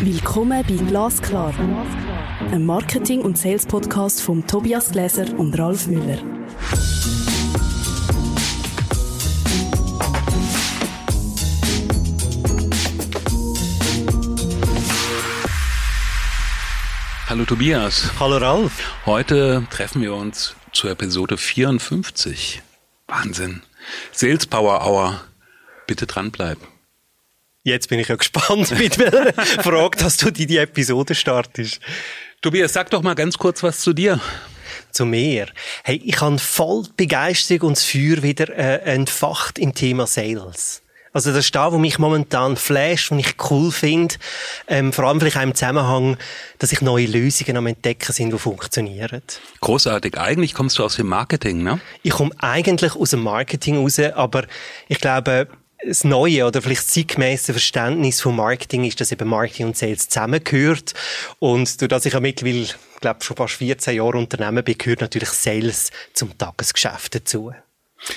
Willkommen 0.00 0.62
bei 0.68 0.74
Glasklar, 0.74 1.54
einem 2.50 2.66
Marketing- 2.66 3.22
und 3.22 3.38
Sales-Podcast 3.38 4.20
von 4.20 4.46
Tobias 4.46 4.92
Gläser 4.92 5.26
und 5.38 5.58
Ralf 5.58 5.86
Müller. 5.86 6.18
Hallo 17.28 17.44
Tobias. 17.46 18.10
Hallo 18.20 18.36
Ralf. 18.36 19.06
Heute 19.06 19.66
treffen 19.70 20.02
wir 20.02 20.14
uns 20.14 20.54
zur 20.72 20.90
Episode 20.90 21.38
54. 21.38 22.62
Wahnsinn. 23.06 23.62
Sales 24.12 24.46
Power 24.46 24.86
Hour. 24.86 25.22
Bitte 25.86 26.06
dranbleiben. 26.06 26.75
Jetzt 27.66 27.88
bin 27.88 27.98
ich 27.98 28.06
ja 28.06 28.14
gespannt, 28.16 28.78
mit 28.78 28.96
welcher 28.96 29.32
Frage, 29.34 29.98
dass 29.98 30.18
du 30.18 30.30
die, 30.30 30.46
die 30.46 30.58
Episode 30.58 31.16
startest. 31.16 31.80
Tobias, 32.40 32.72
sag 32.72 32.90
doch 32.90 33.02
mal 33.02 33.16
ganz 33.16 33.36
kurz 33.38 33.60
was 33.64 33.80
zu 33.80 33.92
dir. 33.92 34.20
Zu 34.92 35.04
mir. 35.04 35.48
Hey, 35.82 36.00
ich 36.04 36.20
habe 36.20 36.38
voll 36.38 36.84
Begeisterung 36.96 37.70
und 37.70 37.76
das 37.76 37.84
Feuer 37.84 38.22
wieder 38.22 38.56
äh, 38.56 38.82
entfacht 38.94 39.58
im 39.58 39.74
Thema 39.74 40.06
Sales. 40.06 40.82
Also 41.12 41.30
das 41.30 41.46
ist 41.46 41.56
da, 41.56 41.72
wo 41.72 41.78
mich 41.78 41.98
momentan 41.98 42.56
flasht, 42.56 43.10
und 43.10 43.18
ich 43.18 43.34
cool 43.50 43.72
finde, 43.72 44.14
ähm, 44.68 44.92
vor 44.92 45.06
allem 45.06 45.18
vielleicht 45.18 45.38
auch 45.38 45.42
im 45.42 45.54
Zusammenhang, 45.54 46.18
dass 46.60 46.70
ich 46.70 46.82
neue 46.82 47.06
Lösungen 47.06 47.56
am 47.56 47.66
entdecken 47.66 48.12
sind, 48.12 48.32
die 48.32 48.38
funktionieren. 48.38 49.22
Großartig. 49.60 50.18
Eigentlich 50.18 50.54
kommst 50.54 50.78
du 50.78 50.84
aus 50.84 50.96
dem 50.96 51.08
Marketing, 51.08 51.64
ne? 51.64 51.80
Ich 52.04 52.12
komme 52.12 52.30
eigentlich 52.38 52.94
aus 52.94 53.10
dem 53.10 53.24
Marketing 53.24 53.78
raus, 53.78 53.98
aber 53.98 54.44
ich 54.86 55.00
glaube, 55.00 55.48
das 55.84 56.04
neue 56.04 56.46
oder 56.46 56.62
vielleicht 56.62 56.88
zeitgemäße 56.88 57.52
Verständnis 57.52 58.20
von 58.20 58.36
Marketing 58.36 58.84
ist, 58.84 59.00
dass 59.00 59.12
eben 59.12 59.28
Marketing 59.28 59.66
und 59.66 59.76
Sales 59.76 60.08
zusammengehört. 60.08 60.94
Und 61.38 61.80
durch 61.80 61.88
das 61.88 62.06
ich 62.06 62.14
ja 62.14 62.20
mittlerweile, 62.20 62.62
ich 62.62 62.74
glaube, 63.00 63.22
schon 63.22 63.36
fast 63.36 63.54
14 63.54 63.96
Jahre 63.96 64.18
Unternehmen 64.18 64.64
bin, 64.64 64.78
gehört 64.78 65.00
natürlich 65.00 65.30
Sales 65.30 65.90
zum 66.12 66.36
Tagesgeschäft 66.36 67.14
dazu. 67.14 67.52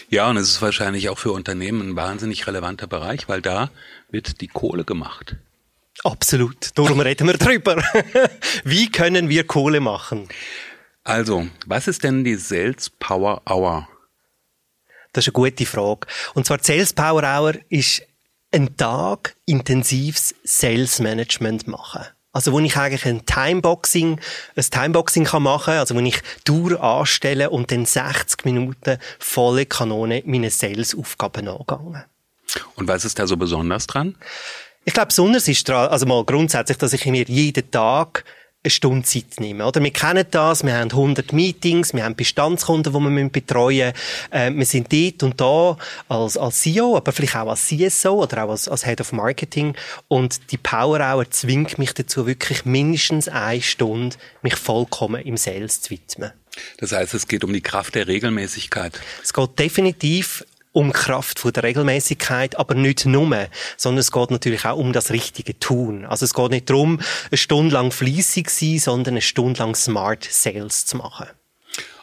Ja, 0.10 0.30
und 0.30 0.38
es 0.38 0.50
ist 0.50 0.62
wahrscheinlich 0.62 1.10
auch 1.10 1.18
für 1.18 1.32
Unternehmen 1.32 1.90
ein 1.90 1.96
wahnsinnig 1.96 2.46
relevanter 2.48 2.88
Bereich, 2.88 3.28
weil 3.30 3.42
da 3.42 3.70
wird 4.10 4.42
die 4.42 4.48
Kohle 4.48 4.84
gemacht. 4.84 5.36
Absolut. 6.04 6.78
Darum 6.78 7.00
reden 7.00 7.28
wir 7.28 7.38
drüber. 7.38 7.84
Wie 8.64 8.90
können 8.92 9.30
wir 9.30 9.46
Kohle 9.46 9.80
machen? 9.80 10.30
Also, 11.04 11.48
was 11.66 11.88
ist 11.88 12.04
denn 12.04 12.24
die 12.24 12.36
Sales 12.36 12.90
Power 12.90 13.42
Hour? 13.50 13.88
Das 15.14 15.26
ist 15.26 15.30
eine 15.30 15.34
gute 15.34 15.66
Frage. 15.66 16.08
Und 16.34 16.46
zwar 16.46 16.60
Sales 16.62 16.94
Power 16.94 17.24
Hour 17.24 17.54
ist 17.70 18.04
ein 18.52 18.76
Tag 18.78 19.36
intensives 19.46 20.36
Sales 20.44 21.00
Management 21.00 21.68
machen. 21.68 22.06
Also, 22.32 22.52
wo 22.52 22.60
ich 22.60 22.78
eigentlich 22.78 23.06
ein 23.06 23.26
Timeboxing, 23.26 24.20
ein 24.56 24.64
Timeboxing 24.64 25.26
kann 25.26 25.44
machen, 25.44 25.74
also 25.74 25.96
wo 25.96 26.00
ich 26.00 26.22
Tour 26.46 26.82
anstelle 26.82 27.50
und 27.50 27.72
dann 27.72 27.86
60 27.86 28.46
Minuten 28.46 29.00
volle 29.18 29.66
Kanone 29.66 30.22
meine 30.26 30.52
Sales-Aufgaben 30.52 31.48
angehen. 31.48 32.04
Und 32.76 32.88
was 32.88 33.04
ist 33.04 33.18
da 33.18 33.26
so 33.26 33.36
besonders 33.36 33.88
dran? 33.88 34.16
Ich 34.86 34.94
glaube, 34.94 35.08
besonders 35.08 35.48
ist 35.48 35.68
dran, 35.68 35.90
also 35.90 36.06
mal 36.06 36.24
grundsätzlich, 36.24 36.78
dass 36.78 36.94
ich 36.94 37.06
mir 37.06 37.24
jeden 37.24 37.70
Tag 37.72 38.24
eine 38.62 38.72
Stunde 38.72 39.08
Zeit 39.08 39.40
nehmen. 39.40 39.62
Oder? 39.62 39.82
Wir 39.82 39.92
kennen 39.92 40.26
das, 40.32 40.66
wir 40.66 40.76
haben 40.76 40.92
100 40.92 41.32
Meetings, 41.32 41.94
wir 41.94 42.04
haben 42.04 42.16
Bestandskunden, 42.16 42.92
die 42.92 43.00
wir 43.00 43.30
betreuen 43.30 43.94
müssen. 43.94 44.32
Äh, 44.32 44.54
wir 44.54 44.66
sind 44.66 44.92
dort 44.92 45.24
und 45.24 45.40
da 45.40 45.78
als, 46.10 46.36
als 46.36 46.62
CEO, 46.62 46.98
aber 46.98 47.14
vielleicht 47.14 47.38
auch 47.38 47.48
als 47.48 47.68
CSO 47.68 48.24
oder 48.24 48.44
auch 48.44 48.50
als, 48.50 48.68
als 48.68 48.86
Head 48.86 49.00
of 49.00 49.14
Marketing. 49.14 49.76
Und 50.10 50.52
die 50.52 50.58
Power 50.58 51.00
Hour 51.00 51.30
zwingt 51.32 51.78
mich 51.78 51.94
dazu, 51.94 52.28
wirklich 52.28 52.66
mindestens 52.66 53.30
eine 53.30 53.62
Stunde 53.62 54.18
mich 54.42 54.56
vollkommen 54.56 55.22
im 55.22 55.38
Sales 55.38 55.82
zu 55.82 55.92
widmen. 55.92 56.32
Das 56.80 56.92
heißt, 56.92 57.14
es 57.14 57.28
geht 57.30 57.46
um 57.46 57.54
die 57.54 57.62
Kraft 57.62 57.96
der 57.96 58.08
Regelmäßigkeit. 58.08 59.00
Es 59.24 59.32
geht 59.32 59.58
definitiv 59.58 60.44
um 60.72 60.92
Kraft 60.94 61.40
von 61.40 61.52
der 61.52 61.64
Regelmäßigkeit, 61.64 62.58
aber 62.58 62.76
nicht 62.76 63.06
nur, 63.06 63.48
sondern 63.78 64.00
es 64.00 64.12
geht 64.12 64.32
natürlich 64.32 64.66
auch 64.66 64.78
um 64.78 64.94
das 64.94 65.12
richtige 65.12 65.58
Tun. 65.60 66.06
Also 66.06 66.26
es 66.26 66.34
geht 66.34 66.52
nicht 66.52 66.70
darum, 66.70 67.00
eine 67.30 67.38
Stunde 67.38 67.74
lang 67.74 67.92
fließig 67.92 68.50
sein, 68.50 68.80
sondern 68.80 69.14
eine 69.16 69.22
Stunde 69.22 69.60
lang 69.60 69.76
Smart 69.76 70.28
Sales 70.30 70.86
zu 70.86 70.98
machen. 70.98 71.28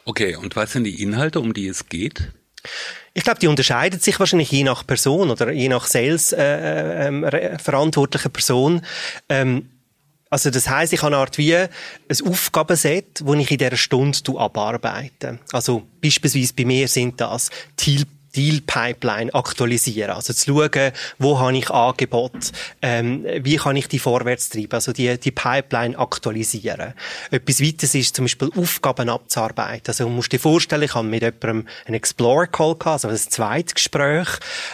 Okay, 0.05 0.37
und 0.37 0.57
was 0.57 0.73
sind 0.73 0.85
die 0.85 1.03
Inhalte, 1.03 1.41
um 1.41 1.53
die 1.53 1.67
es 1.69 1.89
geht? 1.89 2.33
Ich 3.15 3.25
glaube, 3.25 3.39
die 3.39 3.47
unterscheiden 3.47 3.99
sich 3.99 4.19
wahrscheinlich 4.19 4.51
je 4.51 4.65
nach 4.65 4.87
Person 4.87 5.31
oder 5.31 5.51
je 5.53 5.69
nach 5.69 5.87
Sales 5.87 6.33
äh, 6.33 7.09
äh, 7.09 7.59
verantwortliche 7.59 8.29
Person. 8.29 8.83
Ähm, 9.29 9.71
also 10.29 10.51
das 10.51 10.69
heißt, 10.69 10.93
ich 10.93 11.03
habe 11.03 11.15
eine 11.15 11.23
Art 11.23 11.39
wie 11.39 11.55
ein 11.55 11.69
Aufgabenset, 12.25 13.21
das 13.25 13.37
ich 13.37 13.51
in 13.51 13.59
dieser 13.59 13.77
Stunde 13.77 14.19
abarbeite. 14.37 15.39
Also 15.53 15.87
beispielsweise 16.03 16.53
bei 16.55 16.65
mir 16.65 16.89
sind 16.89 17.21
das 17.21 17.51
Ziel 17.77 18.05
Deal-Pipeline 18.37 19.35
aktualisieren. 19.35 20.11
Also 20.11 20.33
zu 20.33 20.53
schauen, 20.53 20.93
wo 21.19 21.39
habe 21.39 21.57
ich 21.57 21.71
Angebot, 21.71 22.53
ähm, 22.83 23.25
wie 23.41 23.57
kann 23.57 23.77
ich 23.77 23.89
die 23.89 23.99
vorwärts 23.99 24.51
treiben, 24.51 24.73
also 24.73 24.93
die, 24.93 25.19
die 25.19 25.31
Pipeline 25.31 25.99
aktualisieren. 25.99 26.93
Etwas 27.31 27.61
weiteres 27.61 27.95
ist 27.95 28.17
zum 28.17 28.27
Beispiel 28.27 28.51
Aufgaben 28.57 29.09
abzuarbeiten. 29.09 29.89
Also 29.89 30.05
du 30.05 30.11
musst 30.11 30.33
dir 30.33 30.41
vorstellen, 30.41 30.83
ich 30.83 30.95
habe 30.95 31.07
mit 31.07 31.23
jemandem 31.23 31.67
einen 31.87 31.95
Explorer-Call 31.95 32.77
gehabt, 32.77 33.05
also 33.05 33.09
ein 33.09 33.17
zweites 33.17 33.75
Gespräch, 33.75 34.29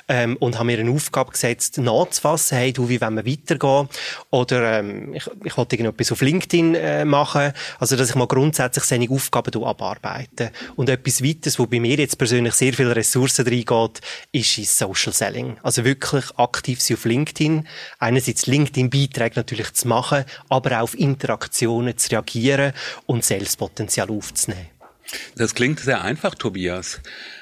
ähm, 0.09 0.37
und 0.39 0.57
habe 0.57 0.67
mir 0.67 0.79
eine 0.79 0.91
Aufgabe 0.91 1.33
gesetzt, 1.33 1.79
nachzufassen, 1.79 2.59
hey, 2.59 2.73
du, 2.73 2.89
wie 2.89 3.01
wollen 3.01 3.15
wir 3.15 3.27
weitergehen? 3.27 3.89
Oder 4.31 4.81
ähm, 4.81 5.15
ich, 5.15 5.29
ich 5.45 5.57
wollte 5.57 5.77
irgendetwas 5.77 6.13
auf 6.13 6.21
LinkedIn 6.21 6.75
äh, 6.75 7.05
machen, 7.05 7.53
also 7.79 7.97
dass 7.97 8.11
ich 8.11 8.15
mal 8.17 8.27
grundsätzlich 8.27 8.85
seine 8.85 9.09
Aufgaben 9.09 9.63
abarbeite. 9.63 10.51
Und 10.77 10.89
etwas 10.89 11.23
weiteres, 11.23 11.59
wo 11.59 11.67
bei 11.67 11.81
mir 11.81 11.97
jetzt 11.97 12.19
persönlich 12.19 12.55
sehr 12.55 12.73
viele 12.73 12.97
Ressourcen 12.97 13.45
reingeht, 13.53 14.01
ist 14.33 14.59
ins 14.59 14.79
Social 14.79 15.13
Selling. 15.13 15.59
Also 15.63 15.85
wirklich 15.85 16.25
aktiv 16.37 16.81
sein 16.81 16.97
auf 16.97 17.05
LinkedIn. 17.05 17.69
Einerseits 17.99 18.47
LinkedIn-Beiträge 18.47 19.37
natürlich 19.37 19.73
zu 19.75 19.89
machen, 19.89 20.25
aber 20.49 20.79
auch 20.79 20.83
auf 20.83 20.99
Interaktionen 20.99 21.97
zu 21.97 22.11
reagieren 22.13 22.73
und 23.07 23.25
Salespotenzial 23.25 24.11
aufzunehmen. 24.11 24.71
Das 25.37 25.55
klingt 25.55 25.81
sehr 25.81 26.03
einfach, 26.03 26.35
Tobias. 26.35 27.01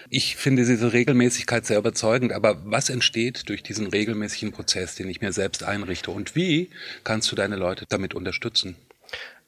Ich 0.08 0.36
finde 0.36 0.64
diese 0.64 0.92
Regelmäßigkeit 0.92 1.64
sehr 1.64 1.78
überzeugend, 1.78 2.32
aber 2.32 2.60
was 2.64 2.90
entsteht 2.90 3.48
durch 3.48 3.62
diesen 3.62 3.86
regelmäßigen 3.86 4.50
Prozess, 4.50 4.96
den 4.96 5.08
ich 5.08 5.20
mir 5.20 5.32
selbst 5.32 5.62
einrichte 5.62 6.10
und 6.10 6.34
wie 6.34 6.70
kannst 7.04 7.30
du 7.30 7.36
deine 7.36 7.56
Leute 7.56 7.86
damit 7.88 8.14
unterstützen? 8.14 8.74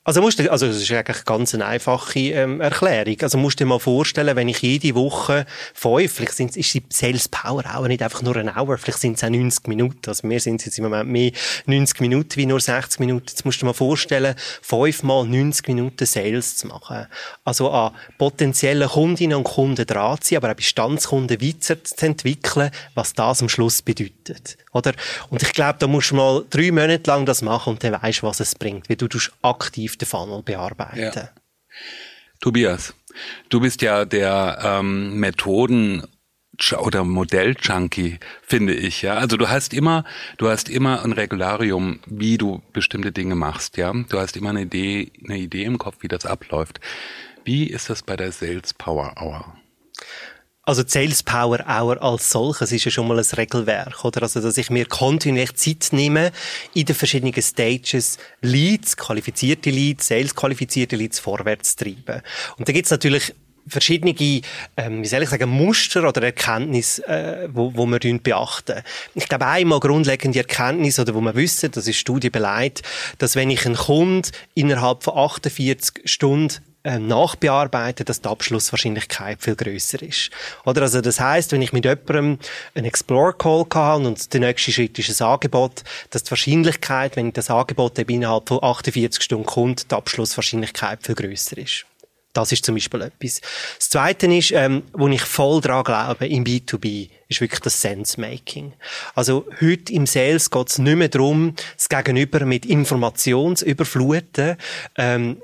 Also 0.04 0.20
musst 0.20 0.40
du, 0.40 0.50
also 0.50 0.66
das 0.66 0.78
ist 0.78 0.90
eigentlich 0.90 1.24
ganz 1.24 1.54
eine 1.54 1.64
einfache 1.64 2.18
ähm, 2.18 2.60
Erklärung. 2.60 3.16
Also 3.22 3.38
musst 3.38 3.60
du 3.60 3.64
dir 3.64 3.68
mal 3.68 3.78
vorstellen, 3.78 4.34
wenn 4.34 4.48
ich 4.48 4.60
jede 4.60 4.96
Woche 4.96 5.46
fünf, 5.74 6.14
vielleicht 6.14 6.34
sind, 6.34 6.56
ist 6.56 6.74
die 6.74 6.82
Sales 6.88 7.28
Power 7.28 7.62
auch 7.72 7.86
nicht 7.86 8.02
einfach 8.02 8.20
nur 8.20 8.36
ein 8.36 8.52
Hour, 8.52 8.78
vielleicht 8.78 8.98
sind 8.98 9.16
es 9.16 9.22
auch 9.22 9.28
90 9.28 9.68
Minuten. 9.68 10.00
Also 10.08 10.28
wir 10.28 10.40
sind 10.40 10.66
jetzt 10.66 10.76
im 10.76 10.84
Moment 10.84 11.08
mehr 11.08 11.30
90 11.66 12.00
Minuten 12.00 12.34
wie 12.34 12.46
nur 12.46 12.58
60 12.58 12.98
Minuten. 12.98 13.26
Jetzt 13.28 13.44
musst 13.44 13.58
du 13.58 13.60
dir 13.60 13.66
mal 13.66 13.74
vorstellen, 13.74 14.34
fünfmal 14.60 15.24
90 15.24 15.68
Minuten 15.68 16.04
Sales 16.04 16.56
zu 16.56 16.66
machen. 16.66 17.06
Also 17.44 17.70
an 17.70 17.92
potenziellen 18.18 18.88
Kundinnen 18.88 19.36
und 19.36 19.44
Kunden 19.44 19.86
dran 19.86 20.20
zu 20.20 20.36
aber 20.36 20.50
auch 20.50 20.56
Bestandskunden 20.56 21.40
weiter 21.40 21.82
zu 21.84 22.06
entwickeln, 22.06 22.72
was 22.96 23.12
das 23.12 23.40
am 23.40 23.48
Schluss 23.48 23.82
bedeutet. 23.82 24.58
Oder? 24.72 24.94
Und 25.30 25.42
ich 25.42 25.52
glaube, 25.52 25.78
da 25.78 25.86
musst 25.86 26.10
du 26.10 26.16
mal 26.16 26.44
drei 26.50 26.72
Monate 26.72 27.08
lang 27.08 27.24
das 27.24 27.40
machen 27.42 27.74
und 27.74 27.84
dann 27.84 28.02
weißt, 28.02 28.24
was 28.24 28.40
es 28.40 28.56
bringt. 28.56 28.88
Wie 28.88 28.96
du 28.96 29.06
aktiv 29.42 29.91
aktiv 29.92 29.98
den 29.98 30.08
Funnel 30.08 30.42
bearbeiten. 30.42 31.12
Ja. 31.14 31.28
Tobias, 32.40 32.94
du 33.48 33.60
bist 33.60 33.82
ja 33.82 34.04
der 34.04 34.58
ähm, 34.62 35.18
Methoden 35.18 36.02
oder 36.78 37.02
Modell-Junkie, 37.02 38.18
finde 38.42 38.74
ich, 38.74 39.02
ja. 39.02 39.14
Also 39.14 39.36
du 39.36 39.48
hast 39.48 39.72
immer, 39.72 40.04
du 40.38 40.48
hast 40.48 40.68
immer 40.68 41.02
ein 41.02 41.12
Regularium, 41.12 42.00
wie 42.06 42.36
du 42.36 42.62
bestimmte 42.72 43.10
Dinge 43.10 43.34
machst, 43.34 43.76
ja. 43.76 43.92
Du 43.92 44.18
hast 44.18 44.36
immer 44.36 44.50
eine 44.50 44.62
Idee, 44.62 45.12
eine 45.24 45.38
Idee 45.38 45.64
im 45.64 45.78
Kopf, 45.78 45.98
wie 46.00 46.08
das 46.08 46.26
abläuft. 46.26 46.80
Wie 47.44 47.66
ist 47.66 47.90
das 47.90 48.02
bei 48.02 48.16
der 48.16 48.32
Sales 48.32 48.74
Power 48.74 49.14
Hour? 49.20 49.56
Also 50.64 50.84
Sales 50.86 51.24
Power 51.24 51.58
Hour 51.66 52.00
als 52.00 52.30
solches 52.30 52.70
ist 52.70 52.84
ja 52.84 52.92
schon 52.92 53.08
mal 53.08 53.18
ein 53.18 53.24
Regelwerk, 53.24 54.04
oder? 54.04 54.22
Also, 54.22 54.40
dass 54.40 54.56
ich 54.58 54.70
mir 54.70 54.86
kontinuierlich 54.86 55.56
Zeit 55.56 55.88
nehme, 55.92 56.30
in 56.72 56.84
den 56.84 56.94
verschiedenen 56.94 57.34
Stages 57.42 58.18
Leads, 58.42 58.96
qualifizierte 58.96 59.70
Leads, 59.70 60.06
Sales 60.06 60.36
qualifizierte 60.36 60.94
Leads 60.94 61.18
vorwärts 61.18 61.74
zu 61.74 61.84
treiben. 61.84 62.22
Und 62.58 62.68
da 62.68 62.72
gibt's 62.72 62.92
natürlich 62.92 63.34
verschiedene, 63.66 64.14
ähm, 64.76 65.02
wie 65.02 65.06
soll 65.06 65.24
ich 65.24 65.30
sagen, 65.30 65.50
Muster 65.50 66.08
oder 66.08 66.22
Erkenntnisse, 66.22 67.08
äh, 67.08 67.48
wo, 67.52 67.74
wo 67.74 67.84
wir 67.86 67.98
beachten. 68.20 68.82
Ich 69.14 69.28
glaube, 69.28 69.46
einmal 69.46 69.80
grundlegende 69.80 70.38
Erkenntnis 70.38 71.00
oder 71.00 71.12
wo 71.14 71.20
wir 71.20 71.34
wissen, 71.34 71.72
das 71.72 71.88
ist 71.88 71.96
Studie 71.96 72.30
beleidigt, 72.30 72.82
dass 73.18 73.34
wenn 73.34 73.50
ich 73.50 73.66
einen 73.66 73.74
Kunden 73.74 74.30
innerhalb 74.54 75.02
von 75.02 75.16
48 75.16 76.08
Stunden 76.08 76.54
nachbearbeiten, 76.84 78.04
dass 78.04 78.20
die 78.20 78.28
Abschlusswahrscheinlichkeit 78.28 79.42
viel 79.42 79.56
größer 79.56 80.02
ist. 80.02 80.30
Oder 80.64 80.82
also 80.82 81.00
das 81.00 81.20
heißt, 81.20 81.52
wenn 81.52 81.62
ich 81.62 81.72
mit 81.72 81.84
jemandem 81.84 82.38
einen 82.74 82.86
Explore 82.86 83.34
Call 83.34 83.66
habe 83.74 84.06
und 84.06 84.32
der 84.32 84.40
nächste 84.40 84.72
Schritt 84.72 84.98
ist 84.98 85.20
ein 85.20 85.26
Angebot, 85.26 85.84
dass 86.10 86.24
die 86.24 86.30
Wahrscheinlichkeit, 86.30 87.16
wenn 87.16 87.32
das 87.32 87.50
Angebot 87.50 87.98
eben 87.98 88.14
innerhalb 88.14 88.48
von 88.48 88.62
48 88.62 89.22
Stunden 89.22 89.46
kommt, 89.46 89.90
die 89.90 89.94
Abschlusswahrscheinlichkeit 89.94 91.04
viel 91.04 91.14
größer 91.14 91.58
ist. 91.58 91.86
Das 92.32 92.50
ist 92.50 92.64
zum 92.64 92.76
Beispiel 92.76 93.02
etwas. 93.02 93.42
Das 93.78 93.90
Zweite 93.90 94.26
ist, 94.34 94.52
ähm, 94.52 94.84
wo 94.94 95.06
ich 95.08 95.20
voll 95.20 95.60
dran 95.60 95.84
glaube, 95.84 96.26
im 96.26 96.44
B2B, 96.44 97.10
ist 97.28 97.40
wirklich 97.42 97.60
das 97.60 97.80
Sense-Making. 97.80 98.72
Also 99.14 99.46
heute 99.60 99.92
im 99.92 100.06
Sales 100.06 100.50
geht 100.50 100.68
es 100.68 100.78
nicht 100.78 100.96
mehr 100.96 101.08
darum, 101.08 101.54
das 101.76 101.90
Gegenüber 101.90 102.44
mit 102.46 102.64
Informationen 102.64 103.56
zu 103.56 103.66
überfluten, 103.66 104.56
ähm, 104.96 105.42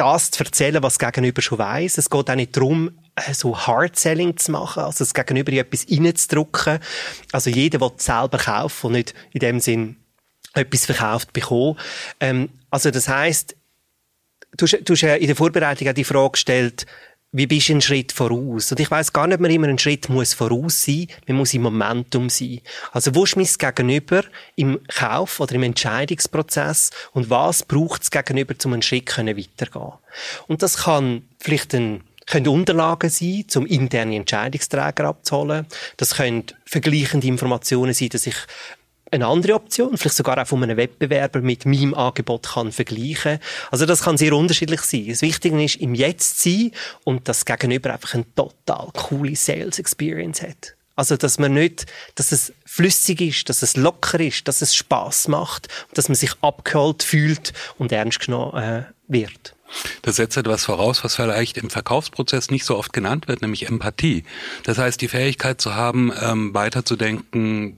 das 0.00 0.30
zu 0.30 0.44
erzählen, 0.44 0.82
was 0.82 0.98
das 0.98 1.12
Gegenüber 1.12 1.42
schon 1.42 1.58
weiß. 1.58 1.98
Es 1.98 2.08
geht 2.08 2.30
auch 2.30 2.34
nicht 2.34 2.56
darum, 2.56 2.98
äh, 3.16 3.34
so 3.34 3.56
Hard-Selling 3.56 4.36
zu 4.36 4.52
machen, 4.52 4.82
also 4.82 5.04
das 5.04 5.14
Gegenüber 5.14 5.52
in 5.52 5.58
etwas 5.58 5.86
reinzudrücken. 5.90 6.78
Also 7.32 7.50
jeder, 7.50 7.78
der 7.78 7.92
selber 7.96 8.38
kauft 8.38 8.84
und 8.84 8.92
nicht 8.92 9.14
in 9.32 9.40
dem 9.40 9.60
Sinn 9.60 9.96
etwas 10.54 10.86
verkauft 10.86 11.32
bekommen. 11.32 11.78
Ähm, 12.18 12.48
also 12.70 12.90
das 12.90 13.08
heißt, 13.08 13.56
du, 14.56 14.66
du 14.66 14.92
hast 14.94 15.02
in 15.02 15.26
der 15.26 15.36
Vorbereitung 15.36 15.88
auch 15.88 15.92
die 15.92 16.04
Frage 16.04 16.32
gestellt, 16.32 16.86
wie 17.32 17.46
bist 17.46 17.68
du 17.68 17.74
einen 17.74 17.80
Schritt 17.80 18.12
voraus? 18.12 18.72
Und 18.72 18.80
ich 18.80 18.90
weiß 18.90 19.12
gar 19.12 19.26
nicht, 19.26 19.36
ob 19.36 19.40
man 19.40 19.50
immer 19.50 19.68
einen 19.68 19.78
Schritt 19.78 20.08
muss 20.08 20.34
voraus 20.34 20.84
sein. 20.84 21.06
Man 21.28 21.36
muss 21.36 21.54
im 21.54 21.62
Momentum 21.62 22.28
sein. 22.28 22.60
Also 22.92 23.14
wo 23.14 23.24
ist 23.24 23.36
mein 23.36 23.46
Gegenüber 23.46 24.24
im 24.56 24.80
Kauf 24.88 25.38
oder 25.38 25.54
im 25.54 25.62
Entscheidungsprozess 25.62 26.90
und 27.12 27.30
was 27.30 27.62
braucht 27.62 28.02
es 28.02 28.10
Gegenüber, 28.10 28.54
um 28.64 28.72
einen 28.72 28.82
Schritt 28.82 29.16
weitergehen? 29.16 29.92
Und 30.48 30.62
das 30.62 30.78
kann 30.78 31.22
vielleicht 31.38 31.74
ein 31.74 32.02
können 32.26 32.48
Unterlagen 32.48 33.10
sein, 33.10 33.44
um 33.56 33.66
interne 33.66 34.14
Entscheidungsträger 34.14 35.04
abzuholen. 35.04 35.66
Das 35.96 36.14
können 36.14 36.44
vergleichende 36.64 37.26
Informationen 37.26 37.92
sein, 37.92 38.10
dass 38.10 38.26
ich 38.26 38.36
eine 39.10 39.26
andere 39.26 39.54
Option, 39.54 39.96
vielleicht 39.96 40.16
sogar 40.16 40.40
auch 40.40 40.46
von 40.46 40.62
einem 40.62 40.76
Wettbewerber 40.76 41.40
mit 41.40 41.66
meinem 41.66 41.94
Angebot 41.94 42.48
kann 42.54 42.72
vergleichen. 42.72 43.38
Also 43.70 43.86
das 43.86 44.02
kann 44.02 44.16
sehr 44.16 44.32
unterschiedlich 44.34 44.82
sein. 44.82 45.06
Das 45.08 45.22
Wichtige 45.22 45.62
ist, 45.62 45.76
im 45.76 45.94
Jetzt 45.94 46.40
sein 46.40 46.72
und 47.04 47.28
das 47.28 47.44
Gegenüber 47.44 47.92
einfach 47.92 48.14
eine 48.14 48.26
total 48.34 48.88
coole 48.92 49.36
Sales 49.36 49.78
Experience 49.78 50.42
hat. 50.42 50.74
Also, 50.96 51.16
dass 51.16 51.38
man 51.38 51.54
nicht, 51.54 51.86
dass 52.16 52.30
es 52.30 52.52
flüssig 52.66 53.22
ist, 53.22 53.48
dass 53.48 53.62
es 53.62 53.74
locker 53.74 54.20
ist, 54.20 54.46
dass 54.46 54.60
es 54.60 54.74
Spaß 54.74 55.28
macht, 55.28 55.68
dass 55.94 56.08
man 56.08 56.14
sich 56.14 56.32
abgeholt 56.42 57.02
fühlt 57.02 57.54
und 57.78 57.90
ernst 57.90 58.20
genommen 58.20 58.62
äh, 58.62 58.82
wird. 59.08 59.54
Das 60.02 60.16
setzt 60.16 60.36
etwas 60.36 60.64
voraus, 60.64 61.02
was 61.04 61.16
vielleicht 61.16 61.56
im 61.56 61.70
Verkaufsprozess 61.70 62.50
nicht 62.50 62.64
so 62.64 62.76
oft 62.76 62.92
genannt 62.92 63.28
wird, 63.28 63.40
nämlich 63.40 63.66
Empathie. 63.66 64.24
Das 64.64 64.78
heißt, 64.78 65.00
die 65.00 65.08
Fähigkeit 65.08 65.60
zu 65.60 65.74
haben, 65.74 66.12
ähm, 66.20 66.52
weiterzudenken, 66.54 67.76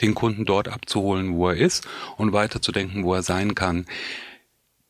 den 0.00 0.14
Kunden 0.14 0.44
dort 0.44 0.68
abzuholen, 0.68 1.34
wo 1.34 1.48
er 1.48 1.56
ist 1.56 1.86
und 2.16 2.32
weiterzudenken, 2.32 3.04
wo 3.04 3.14
er 3.14 3.22
sein 3.22 3.54
kann. 3.54 3.86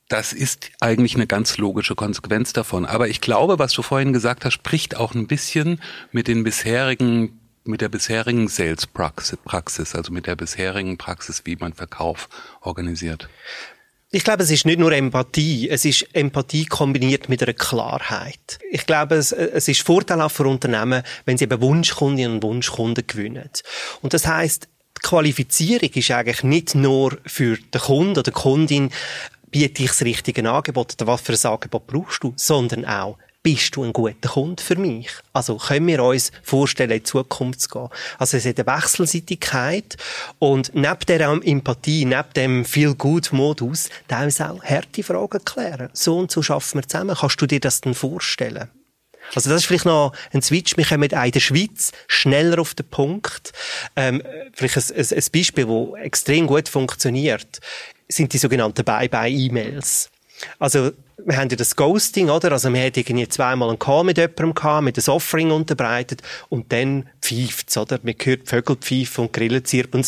Das 0.08 0.32
ist 0.32 0.70
eigentlich 0.80 1.14
eine 1.14 1.26
ganz 1.26 1.56
logische 1.56 1.94
Konsequenz 1.94 2.52
davon. 2.52 2.84
Aber 2.84 3.08
ich 3.08 3.20
glaube, 3.20 3.58
was 3.58 3.72
du 3.72 3.82
vorhin 3.82 4.12
gesagt 4.12 4.44
hast, 4.44 4.52
spricht 4.52 4.96
auch 4.96 5.14
ein 5.14 5.26
bisschen 5.26 5.80
mit 6.12 6.28
den 6.28 6.44
bisherigen 6.44 7.38
mit 7.64 7.80
der 7.80 7.88
bisherigen 7.88 8.48
Sales 8.48 8.86
Praxis, 8.86 9.94
also 9.94 10.12
mit 10.12 10.26
der 10.26 10.36
bisherigen 10.36 10.98
Praxis, 10.98 11.42
wie 11.44 11.56
man 11.56 11.72
Verkauf 11.72 12.28
organisiert. 12.60 13.28
Ich 14.14 14.24
glaube, 14.24 14.42
es 14.42 14.50
ist 14.50 14.66
nicht 14.66 14.78
nur 14.78 14.92
Empathie, 14.92 15.70
es 15.70 15.86
ist 15.86 16.14
Empathie 16.14 16.66
kombiniert 16.66 17.30
mit 17.30 17.42
einer 17.42 17.54
Klarheit. 17.54 18.58
Ich 18.70 18.84
glaube, 18.84 19.14
es, 19.14 19.32
es 19.32 19.68
ist 19.68 19.80
vorteilhaft 19.80 20.36
für 20.36 20.46
Unternehmen, 20.46 21.02
wenn 21.24 21.38
sie 21.38 21.44
eben 21.44 21.62
Wunschkundinnen 21.62 22.34
und 22.34 22.42
Wunschkunden 22.42 23.06
gewinnen. 23.06 23.48
Und 24.02 24.12
das 24.12 24.26
heißt, 24.26 24.68
Qualifizierung 25.02 25.90
ist 25.94 26.10
eigentlich 26.10 26.42
nicht 26.42 26.74
nur 26.74 27.18
für 27.26 27.56
den 27.56 27.80
Kunden 27.80 28.12
oder 28.12 28.22
die 28.22 28.30
Kundin, 28.30 28.90
biete 29.50 29.82
ich 29.82 29.90
das 29.90 30.02
richtige 30.02 30.48
Angebot 30.48 30.94
oder 30.94 31.06
was 31.06 31.20
für 31.20 31.32
ein 31.32 31.52
Angebot 31.52 31.86
brauchst 31.86 32.22
du, 32.22 32.32
sondern 32.36 32.84
auch, 32.84 33.18
bist 33.42 33.74
du 33.74 33.82
ein 33.82 33.92
guter 33.92 34.28
Kunde 34.28 34.62
für 34.62 34.76
mich? 34.76 35.10
Also 35.32 35.56
können 35.56 35.88
wir 35.88 36.02
uns 36.02 36.30
vorstellen, 36.44 36.92
in 36.92 37.04
Zukunft 37.04 37.62
zu 37.62 37.68
gehen? 37.68 37.88
Also 38.18 38.36
es 38.36 38.46
hat 38.46 38.60
eine 38.60 38.78
Wechselseitigkeit 38.78 39.96
und 40.38 40.72
neben 40.74 41.06
der 41.08 41.28
Empathie, 41.42 42.04
neben 42.04 42.32
dem 42.36 42.64
Feel-Good-Modus, 42.64 43.88
da 44.06 44.24
ist 44.24 44.40
auch 44.40 44.62
harte 44.62 45.02
Fragen 45.02 45.44
klären. 45.44 45.90
So 45.92 46.18
und 46.18 46.30
so 46.30 46.40
schaffen 46.42 46.80
wir 46.80 46.88
zusammen. 46.88 47.16
Kannst 47.18 47.40
du 47.40 47.46
dir 47.46 47.60
das 47.60 47.80
denn 47.80 47.94
vorstellen? 47.94 48.68
Also 49.34 49.50
das 49.50 49.62
ist 49.62 49.66
vielleicht 49.66 49.86
noch 49.86 50.12
ein 50.32 50.42
Switch. 50.42 50.76
Wir 50.76 50.84
kommen 50.84 51.12
auch 51.12 51.24
in 51.24 51.32
der 51.32 51.40
Schweiz 51.40 51.92
schneller 52.06 52.58
auf 52.60 52.74
den 52.74 52.86
Punkt. 52.86 53.52
Ähm, 53.96 54.22
vielleicht 54.52 54.76
ein, 54.76 54.96
ein, 54.96 55.06
ein 55.10 55.24
Beispiel, 55.32 55.66
das 55.66 56.04
extrem 56.04 56.46
gut 56.46 56.68
funktioniert, 56.68 57.60
sind 58.08 58.32
die 58.32 58.38
sogenannten 58.38 58.84
Bye-Bye-E-Mails. 58.84 60.10
Also, 60.58 60.90
wir 61.24 61.36
haben 61.36 61.50
ja 61.50 61.56
das 61.56 61.76
Ghosting, 61.76 62.28
oder? 62.28 62.52
Also, 62.52 62.72
wir 62.72 62.80
haben 62.80 62.92
irgendwie 62.94 63.28
zweimal 63.28 63.68
einen 63.68 63.78
Call 63.78 64.04
mit 64.04 64.18
jemandem 64.18 64.54
gehabt, 64.54 64.84
mit 64.84 64.98
einem 64.98 65.14
Offering 65.14 65.50
unterbreitet 65.52 66.22
und 66.48 66.72
dann 66.72 67.08
pfeift's, 67.20 67.76
oder? 67.76 68.00
Man 68.02 68.14
hört 68.20 68.48
Vögel 68.48 68.76
pfeifen 68.76 69.26
und 69.26 69.32
Grillen 69.32 69.64
zirpen 69.64 70.04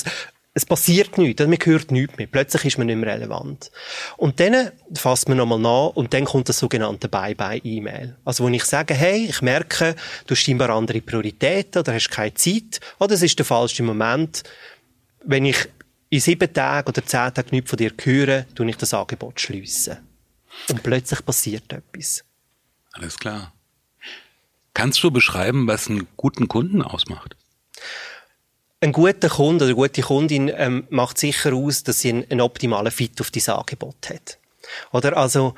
es 0.56 0.64
passiert 0.64 1.18
nichts, 1.18 1.44
man 1.44 1.58
hört 1.64 1.90
nichts 1.90 2.16
mehr. 2.16 2.28
Plötzlich 2.28 2.64
ist 2.64 2.78
man 2.78 2.86
nicht 2.86 2.96
mehr 2.96 3.12
relevant. 3.12 3.72
Und 4.16 4.38
dann 4.38 4.70
fasst 4.94 5.28
man 5.28 5.36
nochmal 5.36 5.58
nach 5.58 5.88
und 5.88 6.14
dann 6.14 6.24
kommt 6.24 6.48
das 6.48 6.60
sogenannte 6.60 7.08
Bye-Bye-E-Mail. 7.08 8.16
Also 8.24 8.44
wo 8.44 8.48
ich 8.48 8.64
sage, 8.64 8.94
hey, 8.94 9.26
ich 9.28 9.42
merke, 9.42 9.96
du 10.26 10.34
hast 10.34 10.42
scheinbar 10.42 10.70
andere 10.70 11.00
Prioritäten 11.00 11.80
oder 11.80 11.92
hast 11.92 12.08
keine 12.08 12.34
Zeit 12.34 12.80
oder 13.00 13.14
es 13.14 13.22
ist 13.22 13.36
der 13.36 13.44
falsche 13.44 13.82
Moment. 13.82 14.44
Wenn 15.24 15.44
ich 15.44 15.56
in 16.08 16.20
sieben 16.20 16.52
Tagen 16.52 16.88
oder 16.88 17.04
zehn 17.04 17.34
Tagen 17.34 17.48
nichts 17.50 17.70
von 17.70 17.76
dir 17.76 17.92
höre, 18.00 18.46
tue 18.54 18.70
ich 18.70 18.76
das 18.76 18.94
Angebot 18.94 19.40
schliessen. 19.40 19.98
Und 20.70 20.84
plötzlich 20.84 21.24
passiert 21.24 21.72
etwas. 21.72 22.24
Alles 22.92 23.18
klar. 23.18 23.52
Kannst 24.72 25.02
du 25.02 25.10
beschreiben, 25.10 25.66
was 25.66 25.88
einen 25.88 26.06
guten 26.16 26.46
Kunden 26.46 26.80
ausmacht? 26.82 27.34
Ein 28.84 28.92
guter 28.92 29.30
Kunde 29.30 29.64
oder 29.64 29.70
eine 29.70 29.76
gute 29.76 30.02
Kundin 30.02 30.52
ähm, 30.54 30.86
macht 30.90 31.16
sicher 31.16 31.54
aus, 31.54 31.84
dass 31.84 32.00
sie 32.00 32.22
einen, 32.28 32.42
optimalen 32.42 32.92
Fit 32.92 33.18
auf 33.18 33.30
dieses 33.30 33.48
Angebot 33.48 34.10
hat. 34.10 34.36
Oder 34.92 35.16
also 35.16 35.54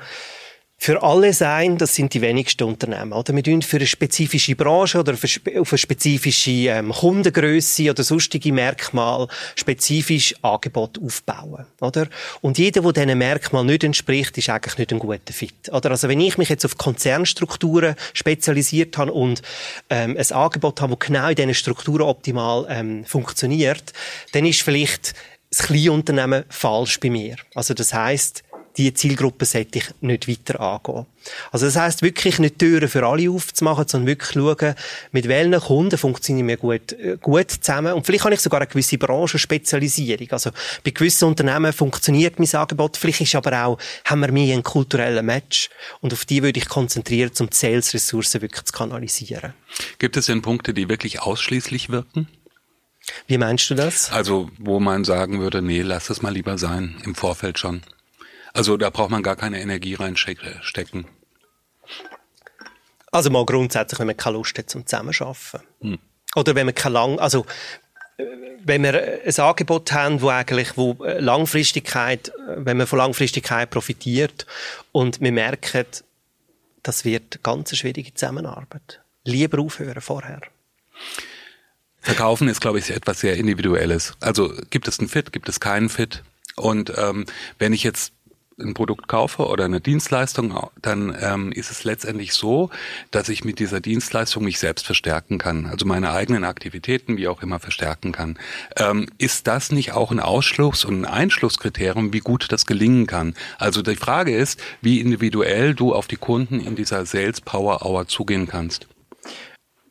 für 0.79 1.01
alle 1.01 1.33
sein, 1.33 1.77
das 1.79 1.95
sind 1.95 2.13
die 2.13 2.21
wenigsten 2.21 2.63
Unternehmen. 2.63 3.11
Oder 3.11 3.35
wir 3.35 3.43
tun 3.43 3.63
für 3.63 3.77
eine 3.77 3.87
spezifische 3.87 4.55
Branche 4.55 4.99
oder 4.99 5.13
auf 5.13 5.23
eine 5.71 5.77
spezifische 5.77 6.51
ähm, 6.51 6.91
Kundengröße 6.91 7.89
oder 7.89 8.03
sonstige 8.03 8.53
Merkmal 8.53 9.27
spezifisch 9.55 10.35
Angebot 10.43 10.99
aufbauen. 11.03 11.65
Oder? 11.81 12.07
Und 12.41 12.59
jeder, 12.59 12.81
der 12.81 12.91
diesen 12.93 13.17
Merkmal 13.17 13.65
nicht 13.65 13.83
entspricht, 13.83 14.37
ist 14.37 14.49
eigentlich 14.49 14.77
nicht 14.77 14.93
ein 14.93 14.99
guter 14.99 15.33
Fit. 15.33 15.69
Oder? 15.71 15.91
Also 15.91 16.09
wenn 16.09 16.21
ich 16.21 16.37
mich 16.37 16.49
jetzt 16.49 16.63
auf 16.63 16.77
Konzernstrukturen 16.77 17.95
spezialisiert 18.13 18.97
habe 18.99 19.11
und 19.11 19.41
ähm, 19.89 20.15
ein 20.15 20.31
Angebot 20.31 20.79
habe, 20.79 20.93
das 20.93 21.07
genau 21.07 21.29
in 21.29 21.35
diesen 21.35 21.53
Strukturen 21.55 22.03
optimal 22.03 22.67
ähm, 22.69 23.03
funktioniert, 23.03 23.93
dann 24.31 24.45
ist 24.45 24.61
vielleicht 24.61 25.15
das 25.49 25.59
Kleinunternehmen 25.65 26.43
falsch 26.49 26.99
bei 26.99 27.09
mir. 27.09 27.35
Also 27.55 27.73
das 27.73 27.93
heißt, 27.93 28.43
die 28.77 28.93
Zielgruppe 28.93 29.45
sollte 29.45 29.79
ich 29.79 29.85
nicht 30.01 30.27
weiter 30.27 30.59
angehen. 30.59 31.05
Also 31.51 31.65
das 31.65 31.75
heißt 31.75 32.03
wirklich 32.03 32.39
nicht 32.39 32.59
Türen 32.59 32.87
für 32.87 33.05
alle 33.05 33.29
aufzumachen, 33.29 33.87
sondern 33.87 34.07
wirklich 34.07 34.31
schauen, 34.31 34.75
mit 35.11 35.27
welchen 35.27 35.59
Kunden 35.59 35.97
funktionieren 35.97 36.47
wir 36.47 36.57
gut, 36.57 36.93
äh, 36.93 37.17
gut 37.19 37.51
zusammen. 37.51 37.93
Und 37.93 38.05
vielleicht 38.05 38.23
habe 38.23 38.35
ich 38.35 38.41
sogar 38.41 38.61
eine 38.61 38.67
gewisse 38.67 38.97
Branchenspezialisierung. 38.97 40.31
Also 40.31 40.51
bei 40.83 40.91
gewissen 40.91 41.25
Unternehmen 41.25 41.73
funktioniert 41.73 42.39
mein 42.39 42.53
Angebot, 42.53 42.97
vielleicht 42.97 43.21
ist 43.21 43.35
aber 43.35 43.65
auch, 43.65 43.79
haben 44.05 44.21
wir 44.21 44.31
mehr 44.31 44.53
einen 44.53 44.63
kulturellen 44.63 45.25
Match. 45.25 45.69
Und 46.01 46.13
auf 46.13 46.25
die 46.25 46.43
würde 46.43 46.59
ich 46.59 46.69
konzentrieren, 46.69 47.31
um 47.39 47.49
die 47.49 47.55
Sales-Ressourcen 47.55 48.41
wirklich 48.41 48.63
zu 48.63 48.73
kanalisieren. 48.73 49.53
Gibt 49.99 50.17
es 50.17 50.27
denn 50.27 50.41
Punkte, 50.41 50.73
die 50.73 50.87
wirklich 50.87 51.21
ausschließlich 51.21 51.89
wirken? 51.89 52.27
Wie 53.25 53.37
meinst 53.37 53.69
du 53.69 53.75
das? 53.75 54.11
Also, 54.11 54.49
wo 54.57 54.79
man 54.79 55.03
sagen 55.05 55.39
würde, 55.39 55.61
nee, 55.61 55.81
lass 55.81 56.09
es 56.09 56.21
mal 56.21 56.33
lieber 56.33 56.57
sein, 56.57 56.95
im 57.05 57.15
Vorfeld 57.15 57.57
schon. 57.57 57.81
Also 58.57 58.75
da 58.75 58.89
braucht 58.89 59.11
man 59.11 59.21
gar 59.21 59.35
keine 59.35 59.61
Energie 59.61 59.93
reinstecken. 59.93 61.05
Also 63.11 63.29
mal 63.29 63.45
grundsätzlich, 63.45 63.99
wenn 63.99 64.07
man 64.07 64.17
keine 64.17 64.37
Lust 64.37 64.57
hat 64.57 64.67
zum 64.67 64.83
Zusammenarbeiten. 64.83 65.59
Hm. 65.81 65.99
Oder 66.35 66.55
wenn 66.55 66.65
man 66.65 66.73
keine 66.73 66.93
lang, 66.93 67.19
also 67.19 67.45
wenn 68.63 68.81
wir 68.81 69.21
ein 69.23 69.39
Angebot 69.39 69.91
haben, 69.91 70.21
wo 70.21 70.29
eigentlich, 70.29 70.75
wo 70.75 70.97
Langfristigkeit, 71.03 72.31
wenn 72.47 72.77
man 72.77 72.87
von 72.87 72.97
Langfristigkeit 72.97 73.69
profitiert 73.69 74.47
und 74.91 75.21
wir 75.21 75.31
merken, 75.31 75.85
das 76.81 77.05
wird 77.05 77.43
ganz 77.43 77.69
eine 77.69 77.77
schwierige 77.77 78.15
Zusammenarbeit. 78.15 79.01
Lieber 79.23 79.59
aufhören 79.59 80.01
vorher. 80.01 80.41
Verkaufen 82.01 82.47
ist, 82.47 82.61
glaube 82.61 82.79
ich, 82.79 82.89
etwas 82.89 83.19
sehr 83.19 83.37
Individuelles. 83.37 84.13
Also 84.19 84.51
gibt 84.71 84.87
es 84.87 84.97
einen 84.97 85.09
Fit, 85.09 85.31
gibt 85.31 85.47
es 85.47 85.59
keinen 85.59 85.89
Fit? 85.89 86.23
Und 86.55 86.91
ähm, 86.97 87.27
wenn 87.59 87.71
ich 87.71 87.83
jetzt 87.83 88.13
ein 88.59 88.73
Produkt 88.73 89.07
kaufe 89.07 89.45
oder 89.47 89.65
eine 89.65 89.81
Dienstleistung, 89.81 90.69
dann 90.81 91.15
ähm, 91.21 91.51
ist 91.51 91.69
es 91.69 91.83
letztendlich 91.83 92.33
so, 92.33 92.69
dass 93.11 93.29
ich 93.29 93.43
mit 93.43 93.59
dieser 93.59 93.81
Dienstleistung 93.81 94.43
mich 94.43 94.59
selbst 94.59 94.85
verstärken 94.85 95.37
kann, 95.37 95.67
also 95.67 95.85
meine 95.85 96.11
eigenen 96.11 96.43
Aktivitäten 96.43 97.17
wie 97.17 97.27
auch 97.27 97.43
immer 97.43 97.59
verstärken 97.59 98.11
kann. 98.11 98.39
Ähm, 98.75 99.07
ist 99.17 99.47
das 99.47 99.71
nicht 99.71 99.91
auch 99.93 100.11
ein 100.11 100.19
Ausschluss 100.19 100.85
und 100.85 101.01
ein 101.01 101.05
Einschlusskriterium, 101.05 102.13
wie 102.13 102.19
gut 102.19 102.51
das 102.51 102.65
gelingen 102.65 103.05
kann? 103.05 103.35
Also 103.59 103.81
die 103.81 103.95
Frage 103.95 104.35
ist, 104.35 104.59
wie 104.81 104.99
individuell 104.99 105.75
du 105.75 105.93
auf 105.93 106.07
die 106.07 106.17
Kunden 106.17 106.59
in 106.59 106.75
dieser 106.75 107.05
Sales 107.05 107.41
Power 107.41 107.85
Hour 107.85 108.07
zugehen 108.07 108.47
kannst. 108.47 108.87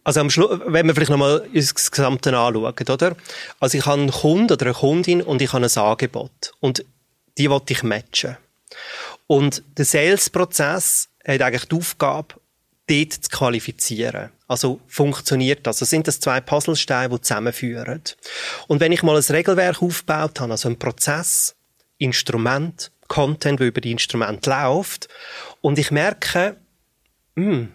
Also 0.02 0.20
am 0.20 0.30
Schluss, 0.30 0.60
wenn 0.66 0.86
wir 0.86 0.94
vielleicht 0.94 1.10
nochmal 1.10 1.48
das 1.52 1.90
Gesamte 1.90 2.36
anschauen, 2.36 2.76
oder? 2.88 3.16
Also 3.60 3.78
ich 3.78 3.86
habe 3.86 4.00
einen 4.00 4.10
Kunden 4.10 4.52
oder 4.52 4.66
eine 4.66 4.74
Kundin 4.74 5.22
und 5.22 5.42
ich 5.42 5.52
habe 5.52 5.66
ein 5.66 5.78
Angebot. 5.78 6.52
Und 6.60 6.84
die 7.38 7.50
wollte 7.50 7.72
ich 7.72 7.82
matchen. 7.82 8.36
Und 9.26 9.62
der 9.76 9.84
Sales-Prozess 9.84 11.08
hat 11.26 11.42
eigentlich 11.42 11.66
die 11.66 11.76
Aufgabe, 11.76 12.34
dort 12.88 13.12
zu 13.12 13.30
qualifizieren. 13.30 14.30
Also 14.48 14.80
funktioniert 14.86 15.66
das? 15.66 15.76
Also 15.76 15.86
sind 15.86 16.06
das 16.06 16.20
zwei 16.20 16.40
Puzzlesteine, 16.40 17.08
die 17.14 17.20
zusammenführen. 17.20 18.02
Und 18.68 18.80
wenn 18.80 18.92
ich 18.92 19.02
mal 19.02 19.16
ein 19.16 19.22
Regelwerk 19.22 19.82
aufgebaut 19.82 20.40
habe, 20.40 20.52
also 20.52 20.68
ein 20.68 20.78
Prozess, 20.78 21.56
Instrument, 21.98 22.92
Content, 23.08 23.60
der 23.60 23.68
über 23.68 23.80
die 23.80 23.92
Instrument 23.92 24.46
läuft, 24.46 25.08
und 25.60 25.78
ich 25.78 25.90
merke, 25.90 26.56
mh, 27.34 27.44
hm, 27.44 27.72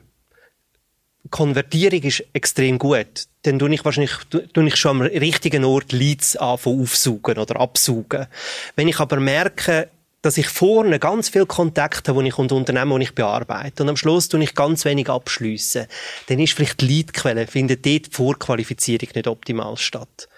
Konvertierung 1.30 2.02
ist 2.04 2.24
extrem 2.34 2.78
gut. 2.78 3.28
Dann 3.44 3.58
tue 3.58 3.74
ich 3.74 3.86
wahrscheinlich, 3.86 4.12
tue 4.30 4.68
ich 4.68 4.76
schon 4.76 5.02
am 5.02 5.02
richtigen 5.02 5.64
Ort 5.64 5.92
Leads 5.92 6.36
anfangen 6.36 6.82
aufsaugen 6.82 7.38
oder 7.38 7.60
absaugen. 7.60 8.28
Wenn 8.76 8.88
ich 8.88 9.00
aber 9.00 9.20
merke, 9.20 9.90
dass 10.22 10.38
ich 10.38 10.48
vorne 10.48 11.00
ganz 11.00 11.30
viel 11.30 11.46
Kontakte 11.46 12.12
habe, 12.12 12.24
die 12.24 12.30
ich 12.30 12.38
und 12.38 12.52
Unternehmen, 12.52 13.00
die 13.00 13.06
ich 13.06 13.16
bearbeite. 13.16 13.84
Und 13.84 13.90
am 13.90 13.98
Schluss 13.98 14.30
tue 14.30 14.44
ich 14.44 14.54
ganz 14.54 14.86
wenig 14.86 15.10
abschliessen. 15.10 15.88
Dann 16.28 16.40
ist 16.40 16.54
vielleicht 16.54 16.82
die 16.82 16.88
Leadquelle, 16.88 17.48
findet 17.48 17.86
dort 17.86 18.08
die 18.08 18.12
Vorqualifizierung 18.12 19.10
nicht 19.16 19.28
optimal 19.28 19.78
statt. 19.78 20.30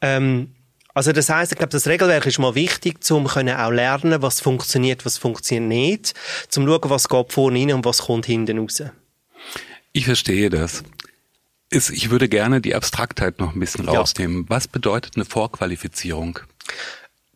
Ähm, 0.00 0.54
also 0.94 1.12
das 1.12 1.30
heißt, 1.30 1.52
ich 1.52 1.58
glaube, 1.58 1.70
das 1.70 1.86
Regelwerk 1.86 2.26
ist 2.26 2.38
mal 2.38 2.54
wichtig, 2.54 2.98
um 3.10 3.26
können 3.26 3.56
auch 3.56 3.70
lernen, 3.70 4.20
was 4.20 4.40
funktioniert, 4.40 5.06
was 5.06 5.16
funktioniert 5.16 5.68
nicht, 5.68 6.14
zum 6.48 6.66
schauen, 6.66 6.90
was 6.90 7.08
geht 7.08 7.32
vorne 7.32 7.60
rein 7.60 7.72
und 7.72 7.84
was 7.84 8.02
kommt 8.02 8.26
hinten 8.26 8.58
raus. 8.58 8.82
Ich 9.92 10.04
verstehe 10.04 10.50
das. 10.50 10.84
Ich 11.70 12.10
würde 12.10 12.28
gerne 12.28 12.60
die 12.60 12.74
Abstraktheit 12.74 13.38
noch 13.38 13.54
ein 13.54 13.60
bisschen 13.60 13.88
rausnehmen. 13.88 14.42
Ja. 14.42 14.50
Was 14.50 14.68
bedeutet 14.68 15.16
eine 15.16 15.24
Vorqualifizierung? 15.24 16.40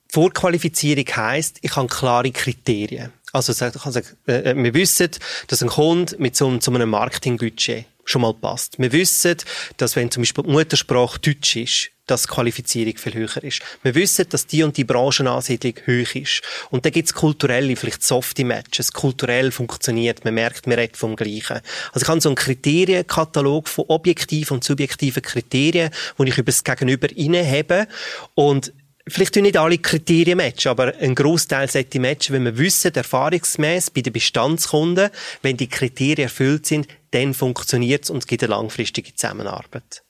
Vorqualifizierung 0.08 1.04
heißt, 1.04 1.58
ich 1.62 1.76
habe 1.76 1.88
klare 1.88 2.30
Kriterien. 2.30 3.12
Also, 3.32 3.52
äh, 3.64 4.54
wir 4.56 4.75
wissen, 4.75 5.10
dass 5.48 5.62
ein 5.62 5.68
Kunde 5.68 6.16
mit 6.18 6.36
so, 6.36 6.48
einem 6.48 6.90
Marketingbudget 6.90 7.86
schon 8.04 8.22
mal 8.22 8.32
passt. 8.32 8.78
Wir 8.78 8.92
wissen, 8.92 9.36
dass 9.76 9.96
wenn 9.96 10.10
zum 10.10 10.22
Beispiel 10.22 10.44
die 10.44 10.50
Muttersprache 10.50 11.18
Deutsch 11.18 11.56
ist, 11.56 11.90
dass 12.06 12.22
die 12.22 12.28
Qualifizierung 12.28 12.96
viel 12.96 13.14
höher 13.14 13.42
ist. 13.42 13.62
Wir 13.82 13.94
wissen, 13.96 14.28
dass 14.28 14.46
die 14.46 14.62
und 14.62 14.76
die 14.76 14.84
Branchenansiedlung 14.84 15.75
hoch 15.86 16.14
ist. 16.14 16.40
Und 16.70 16.86
da 16.86 16.90
gibt 16.90 17.08
es 17.08 17.14
kulturelle, 17.14 17.75
vielleicht 17.75 18.04
softe 18.04 18.44
Matches. 18.44 18.92
Kulturell 18.92 19.50
funktioniert, 19.50 20.25
man 20.25 20.34
merkt, 20.34 20.68
man 20.68 20.78
redet 20.78 20.96
vom 20.96 21.16
Gleichen. 21.16 21.60
Also 21.92 22.04
ich 22.04 22.08
habe 22.08 22.20
so 22.20 22.28
einen 22.28 22.36
Kriterienkatalog 22.36 23.68
von 23.68 23.86
objektiven 23.88 24.58
und 24.58 24.64
subjektiven 24.64 25.22
Kriterien, 25.22 25.90
wo 26.16 26.22
ich 26.22 26.38
über 26.38 26.52
das 26.52 26.62
Gegenüber 26.62 27.08
habe. 27.08 27.88
Und 28.34 28.72
vielleicht 29.08 29.34
tun 29.34 29.44
nicht 29.44 29.56
alle 29.56 29.78
Kriterien 29.78 30.38
matchen, 30.38 30.70
aber 30.70 30.94
ein 30.98 31.14
Großteil 31.14 31.70
sollte 31.70 32.00
matchen, 32.00 32.34
wenn 32.34 32.44
wir 32.44 32.58
wissen, 32.58 32.94
erfahrungsgemäß 32.94 33.90
bei 33.90 34.02
den 34.02 34.12
Bestandskunden, 34.12 35.10
wenn 35.42 35.56
die 35.56 35.68
Kriterien 35.68 36.28
erfüllt 36.28 36.66
sind, 36.66 36.88
dann 37.12 37.34
funktioniert 37.34 38.04
es 38.04 38.10
und 38.10 38.18
es 38.18 38.26
gibt 38.26 38.42
eine 38.42 38.50
langfristige 38.50 39.14
Zusammenarbeit. 39.14 40.02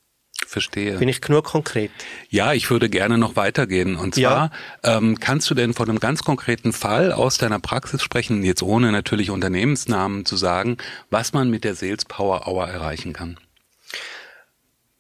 Verstehe. 0.47 0.99
Bin 0.99 1.09
ich 1.09 1.21
genug 1.21 1.45
konkret? 1.45 1.91
Ja, 2.29 2.53
ich 2.53 2.71
würde 2.71 2.89
gerne 2.91 3.19
noch 3.19 3.37
weitergehen. 3.37 3.97
Und 3.97 4.15
zwar, 4.15 4.53
ja. 4.85 4.97
ähm, 4.97 5.19
kannst 5.19 5.49
du 5.51 5.55
denn 5.55 5.75
von 5.75 5.89
einem 5.89 5.99
ganz 5.99 6.23
konkreten 6.23 6.73
Fall 6.73 7.13
aus 7.13 7.39
deiner 7.39 7.59
Praxis 7.59 8.03
sprechen, 8.03 8.45
jetzt 8.45 8.63
ohne 8.63 8.93
natürlich 8.93 9.31
Unternehmensnamen 9.31 10.25
zu 10.25 10.37
sagen, 10.37 10.77
was 11.11 11.33
man 11.33 11.51
mit 11.51 11.65
der 11.65 11.75
Sales 11.75 12.05
Power 12.05 12.47
Hour 12.47 12.69
erreichen 12.69 13.13
kann? 13.13 13.39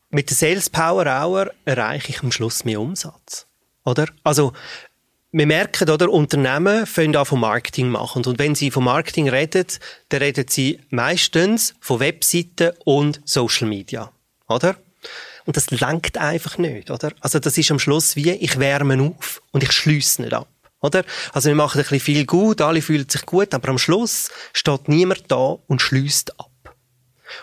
Mit 0.08 0.30
der 0.30 0.36
Sales 0.36 0.70
Power 0.70 1.04
Hour 1.04 1.52
erreiche 1.64 2.10
ich 2.10 2.22
am 2.22 2.32
Schluss 2.32 2.64
mehr 2.64 2.80
Umsatz. 2.80 3.46
Oder? 3.86 4.08
Also, 4.24 4.52
wir 5.32 5.46
merken, 5.46 5.88
oder, 5.88 6.10
Unternehmen 6.10 6.86
fangen 6.86 7.16
an 7.16 7.24
von 7.24 7.40
Marketing 7.40 7.88
machen. 7.88 8.24
Und 8.26 8.38
wenn 8.38 8.54
sie 8.54 8.70
von 8.70 8.84
Marketing 8.84 9.28
reden, 9.28 9.66
dann 10.08 10.22
reden 10.22 10.46
sie 10.48 10.80
meistens 10.90 11.74
von 11.80 12.00
Webseiten 12.00 12.72
und 12.84 13.20
Social 13.24 13.68
Media. 13.68 14.10
Oder? 14.48 14.76
Und 15.44 15.56
das 15.56 15.70
lenkt 15.70 16.18
einfach 16.18 16.58
nicht, 16.58 16.90
oder? 16.90 17.12
Also, 17.20 17.38
das 17.38 17.56
ist 17.56 17.70
am 17.70 17.78
Schluss 17.78 18.16
wie, 18.16 18.32
ich 18.32 18.58
wärme 18.58 19.14
auf 19.16 19.40
und 19.52 19.62
ich 19.62 19.72
schließe 19.72 20.22
nicht 20.22 20.34
ab. 20.34 20.48
Oder? 20.80 21.04
Also, 21.32 21.48
wir 21.48 21.54
machen 21.54 21.78
ein 21.78 21.82
bisschen 21.82 22.00
viel 22.00 22.26
gut, 22.26 22.60
alle 22.60 22.82
fühlen 22.82 23.08
sich 23.08 23.24
gut, 23.24 23.54
aber 23.54 23.68
am 23.68 23.78
Schluss 23.78 24.30
steht 24.52 24.88
niemand 24.88 25.30
da 25.30 25.56
und 25.68 25.80
schließt 25.80 26.40
ab. 26.40 26.50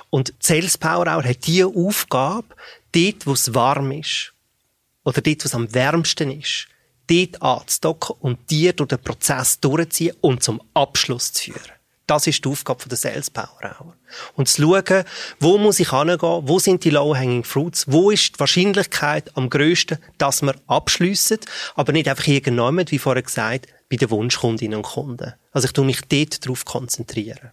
Und 0.10 0.34
Sales 0.40 0.78
Power 0.78 1.08
Hour 1.08 1.24
hat 1.24 1.48
die 1.48 1.64
Aufgabe, 1.64 2.48
dort, 2.92 3.26
wo 3.26 3.34
es 3.34 3.54
warm 3.54 3.92
ist, 3.92 4.34
oder 5.04 5.22
dort, 5.22 5.44
wo 5.44 5.48
es 5.48 5.56
am 5.56 5.74
wärmsten 5.74 6.32
ist, 6.32 6.68
dort 7.08 7.42
anzudocken 7.42 8.16
und 8.20 8.40
die 8.50 8.74
durch 8.76 8.90
den 8.90 9.00
Prozess 9.00 9.60
durchziehen 9.60 10.16
und 10.22 10.44
zum 10.44 10.62
Abschluss 10.74 11.34
zu 11.34 11.52
führen. 11.52 11.72
Das 12.06 12.28
ist 12.28 12.44
die 12.44 12.50
Aufgabe 12.50 12.88
der 12.90 12.98
Sales 12.98 13.30
Power 13.30 13.48
Hour. 13.62 13.96
Und 14.36 14.50
zu 14.50 14.62
schauen, 14.62 15.06
wo 15.40 15.58
muss 15.58 15.80
ich 15.80 15.92
hingehen, 15.92 16.20
wo 16.22 16.60
sind 16.60 16.84
die 16.84 16.90
low-hanging 16.90 17.46
fruits, 17.46 17.86
wo 17.88 18.12
ist 18.12 18.36
die 18.36 18.40
Wahrscheinlichkeit 18.40 19.36
am 19.38 19.50
grössten, 19.50 20.00
dass 20.18 20.42
wir 20.42 20.56
abschliessen, 20.68 21.40
aber 21.76 21.94
nicht 21.94 22.10
einfach 22.10 22.28
irgendjemand, 22.28 22.92
wie 22.92 23.00
vorher 23.00 23.24
gesagt, 23.24 23.68
bei 23.90 23.96
den 23.96 24.10
Wunschkundinnen 24.10 24.78
und 24.78 24.84
Kunden. 24.84 25.34
Also 25.52 25.68
ich 25.68 25.74
tue 25.74 25.86
mich 25.86 26.02
dort 26.02 26.46
darauf 26.46 26.66
konzentrieren. 26.66 27.52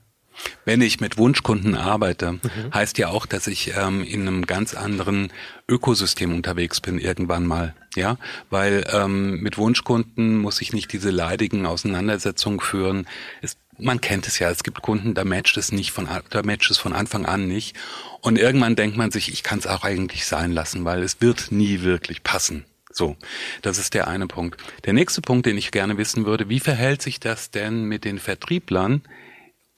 Wenn 0.64 0.80
ich 0.80 1.00
mit 1.00 1.18
Wunschkunden 1.18 1.74
arbeite, 1.74 2.32
mhm. 2.32 2.40
heißt 2.72 2.98
ja 2.98 3.08
auch, 3.08 3.26
dass 3.26 3.46
ich 3.46 3.72
ähm, 3.76 4.04
in 4.04 4.22
einem 4.22 4.46
ganz 4.46 4.74
anderen 4.74 5.32
Ökosystem 5.68 6.34
unterwegs 6.34 6.80
bin 6.80 6.98
irgendwann 6.98 7.46
mal, 7.46 7.74
ja, 7.94 8.16
weil 8.50 8.86
ähm, 8.92 9.40
mit 9.40 9.58
Wunschkunden 9.58 10.38
muss 10.38 10.60
ich 10.60 10.72
nicht 10.72 10.92
diese 10.92 11.10
leidigen 11.10 11.66
Auseinandersetzungen 11.66 12.60
führen. 12.60 13.06
Es, 13.42 13.56
man 13.78 14.00
kennt 14.00 14.26
es 14.26 14.38
ja, 14.38 14.50
es 14.50 14.62
gibt 14.62 14.82
Kunden, 14.82 15.14
da 15.14 15.24
matcht 15.24 15.56
es 15.56 15.72
nicht 15.72 15.92
von, 15.92 16.08
da 16.30 16.42
matcht 16.42 16.70
es 16.70 16.78
von 16.78 16.92
Anfang 16.92 17.24
an 17.26 17.46
nicht. 17.48 17.76
Und 18.20 18.38
irgendwann 18.38 18.76
denkt 18.76 18.96
man 18.96 19.10
sich, 19.10 19.32
ich 19.32 19.42
kann 19.42 19.58
es 19.58 19.66
auch 19.66 19.84
eigentlich 19.84 20.26
sein 20.26 20.52
lassen, 20.52 20.84
weil 20.84 21.02
es 21.02 21.20
wird 21.20 21.50
nie 21.50 21.80
wirklich 21.82 22.22
passen. 22.22 22.64
So, 22.92 23.16
das 23.62 23.78
ist 23.78 23.94
der 23.94 24.08
eine 24.08 24.26
Punkt. 24.26 24.60
Der 24.84 24.92
nächste 24.92 25.22
Punkt, 25.22 25.46
den 25.46 25.56
ich 25.56 25.70
gerne 25.70 25.96
wissen 25.96 26.26
würde, 26.26 26.48
wie 26.48 26.60
verhält 26.60 27.02
sich 27.02 27.20
das 27.20 27.50
denn 27.50 27.84
mit 27.84 28.04
den 28.04 28.18
Vertrieblern 28.18 29.02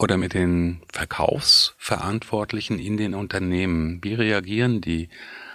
oder 0.02 0.16
mit 0.16 0.35
den 0.35 0.82
Verkaufsverantwortlichen 0.92 2.78
in 2.78 2.97
den 2.97 3.14
Unternehmen? 3.14 4.00
Wie 4.02 4.14
reagieren 4.14 4.80
die 4.80 5.09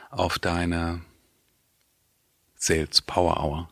auf 0.09 0.39
deine 0.39 1.01
Sales 2.55 3.01
Power 3.01 3.43
Hour? 3.43 3.69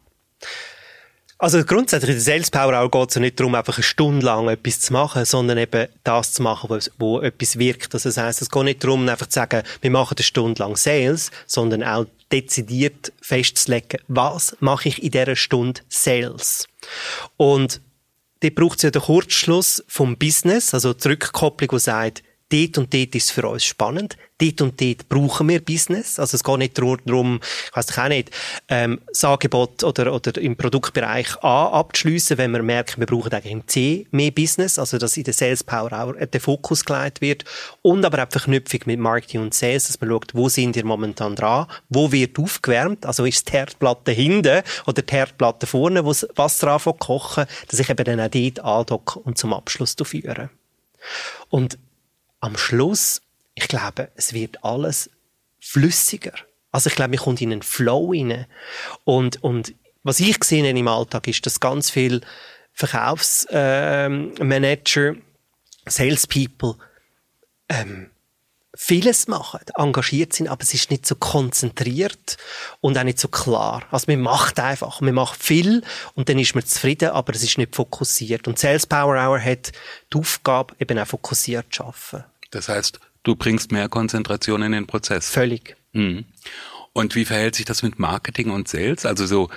Also 1.38 1.64
grundsätzlich 1.66 2.12
in 2.12 2.16
der 2.16 2.24
Sales 2.24 2.50
Power 2.50 2.74
Hour 2.74 2.90
geht 2.90 3.10
es 3.10 3.16
ja 3.16 3.22
nicht 3.22 3.40
darum, 3.40 3.56
einfach 3.56 3.78
eine 3.78 3.84
Stunde 3.84 4.26
lang 4.26 4.48
etwas 4.48 4.80
zu 4.80 4.94
machen, 4.94 5.26
sondern 5.26 5.58
eben 5.58 5.88
das 6.04 6.34
zu 6.34 6.42
machen, 6.42 6.70
wo, 6.70 6.80
wo 6.98 7.22
etwas 7.22 7.60
wirkt. 7.60 7.94
Also 7.94 8.10
das 8.10 8.18
heisst, 8.18 8.42
es 8.42 8.50
geht 8.50 8.64
nicht 8.64 8.84
darum, 8.84 9.08
einfach 9.10 9.28
zu 9.28 9.36
sagen, 9.36 9.64
wir 9.82 9.92
machen 9.92 10.16
eine 10.18 10.24
Stunde 10.24 10.62
lang 10.62 10.78
Sales, 10.78 11.32
sondern 11.46 11.84
auch 11.84 12.06
dezidiert 12.32 13.12
festzulegen, 13.22 14.00
was 14.08 14.56
mache 14.60 14.90
ich 14.90 15.04
in 15.04 15.12
dieser 15.12 15.36
Stunde 15.36 15.82
Sales. 15.90 16.68
Und 17.38 17.82
dort 18.46 18.56
braucht 18.56 18.78
es 18.78 18.84
ja 18.84 18.92
den 18.92 19.02
Kurzschluss 19.02 19.84
vom 19.88 20.18
Business, 20.18 20.74
also 20.74 20.94
die 20.94 21.08
Rückkopplung, 21.08 21.70
die 21.72 21.80
sagt, 21.80 22.24
dort 22.50 22.78
und 22.78 22.94
dort 22.94 23.16
ist 23.16 23.26
es 23.26 23.32
für 23.32 23.48
uns 23.48 23.64
spannend, 23.64 24.18
dort 24.38 24.62
und 24.62 24.80
dort 24.82 25.10
brauchen 25.10 25.50
wir 25.50 25.64
Business. 25.64 26.20
Also 26.20 26.36
es 26.36 26.44
geht 26.44 26.58
nicht 26.58 26.78
darum, 26.78 27.40
ich 27.42 27.76
weiss 27.76 27.98
auch 27.98 28.08
nicht, 28.08 28.32
ähm, 28.70 29.02
das 29.08 29.24
Angebot 29.24 29.84
oder, 29.84 30.14
oder 30.14 30.40
im 30.40 30.56
Produktbereich 30.56 31.44
A 31.44 31.68
abzuschliessen, 31.68 32.38
wenn 32.38 32.52
wir 32.52 32.62
merken, 32.62 33.00
wir 33.00 33.08
brauchen 33.08 33.34
eigentlich 33.34 33.54
im 33.54 33.68
C 33.68 34.08
mehr 34.12 34.32
Business, 34.32 34.78
also 34.78 34.98
dass 34.98 35.18
in 35.18 35.24
der 35.24 35.34
Sales 35.34 35.64
Power 35.64 35.92
auch 35.94 36.14
der 36.14 36.42
Fokus 36.42 36.86
gelegt 36.86 37.22
wird 37.22 37.46
und 37.82 38.06
aber 38.06 38.24
auch 38.24 38.30
Verknüpfung 38.30 38.82
mit 38.86 39.00
Marketing 39.00 39.42
und 39.42 39.54
Sales, 39.54 39.88
dass 39.88 40.00
man 40.02 40.10
schaut, 40.10 40.36
wo 40.36 40.50
sind 40.50 40.76
wir 40.76 40.86
momentan 40.86 41.36
dran, 41.36 41.68
wo 41.90 42.12
wird 42.12 42.38
aufgewärmt, 42.38 43.06
also 43.06 43.26
ist 43.26 43.48
die 43.48 43.54
Herdplatte 43.54 44.12
hinten 44.12 44.62
oder 44.86 45.02
die 45.02 45.14
Herdplatte 45.14 45.66
vorne, 45.66 46.06
wo 46.06 46.10
das 46.10 46.28
Wasser 46.36 46.74
anfängt 46.74 47.00
kochen, 47.00 47.46
dass 47.70 47.80
ich 47.80 47.90
eben 47.90 48.04
dann 48.04 48.20
auch 48.20 48.30
dort 48.30 48.60
andocke 48.60 49.20
und 49.20 49.38
zum 49.38 49.54
Abschluss 49.54 49.96
führe. 50.04 50.50
Und 51.50 51.78
am 52.46 52.58
Schluss, 52.58 53.22
ich 53.56 53.68
glaube, 53.68 54.12
es 54.16 54.34
wird 54.34 54.64
alles 54.64 55.10
flüssiger. 55.60 56.34
Also 56.72 56.90
ich 56.90 56.96
glaube, 56.96 57.10
man 57.10 57.20
kommt 57.20 57.42
in 57.42 57.52
einen 57.52 57.64
Flow 57.64 58.12
rein. 58.12 58.46
Und, 59.04 59.44
und 59.44 59.74
was 60.04 60.20
ich 60.20 60.44
sehe 60.44 60.70
im 60.70 60.88
Alltag 60.88 61.28
ist, 61.28 61.44
dass 61.46 61.60
ganz 61.60 61.90
viel 61.90 62.22
Verkaufsmanager, 62.74 65.10
äh, 65.10 65.16
Salespeople, 65.88 66.76
ähm, 67.70 68.12
vieles 68.76 69.28
machen, 69.28 69.62
engagiert 69.76 70.34
sind, 70.34 70.50
aber 70.50 70.62
es 70.62 70.74
ist 70.74 70.92
nicht 70.92 71.06
so 71.06 71.16
konzentriert 71.16 72.38
und 72.82 72.98
auch 72.98 73.04
nicht 73.04 73.20
so 73.20 73.30
klar. 73.30 73.84
Also 73.90 74.12
man 74.12 74.22
macht 74.22 74.60
einfach, 74.60 75.02
man 75.02 75.14
macht 75.14 75.42
viel 75.42 75.82
und 76.14 76.30
dann 76.30 76.38
ist 76.38 76.56
man 76.56 76.66
zufrieden, 76.66 77.10
aber 77.10 77.34
es 77.34 77.44
ist 77.44 77.58
nicht 77.58 77.76
fokussiert. 77.76 78.48
Und 78.48 78.60
Sales 78.60 78.86
Power 78.86 79.16
Hour 79.16 79.40
hat 79.40 79.72
die 80.14 80.18
Aufgabe, 80.18 80.76
eben 80.80 81.00
auch 81.00 81.08
fokussiert 81.08 81.74
zu 81.74 81.86
arbeiten. 81.86 82.26
Das 82.56 82.70
heißt, 82.70 83.00
du 83.24 83.36
bringst 83.36 83.72
mehr 83.72 83.90
Konzentration 83.90 84.62
in 84.64 84.72
den 84.72 84.88
Prozess. 84.88 85.30
Völlig. 85.30 85.76
Mhm. 85.94 86.26
Und 86.94 87.16
wie 87.16 87.26
verhält 87.26 87.56
sich 87.56 87.66
das 87.66 87.84
mit 87.84 88.00
Marketing 88.00 88.50
und 88.50 88.68
Sales? 88.68 89.06
Also 89.06 89.26
so 89.26 89.50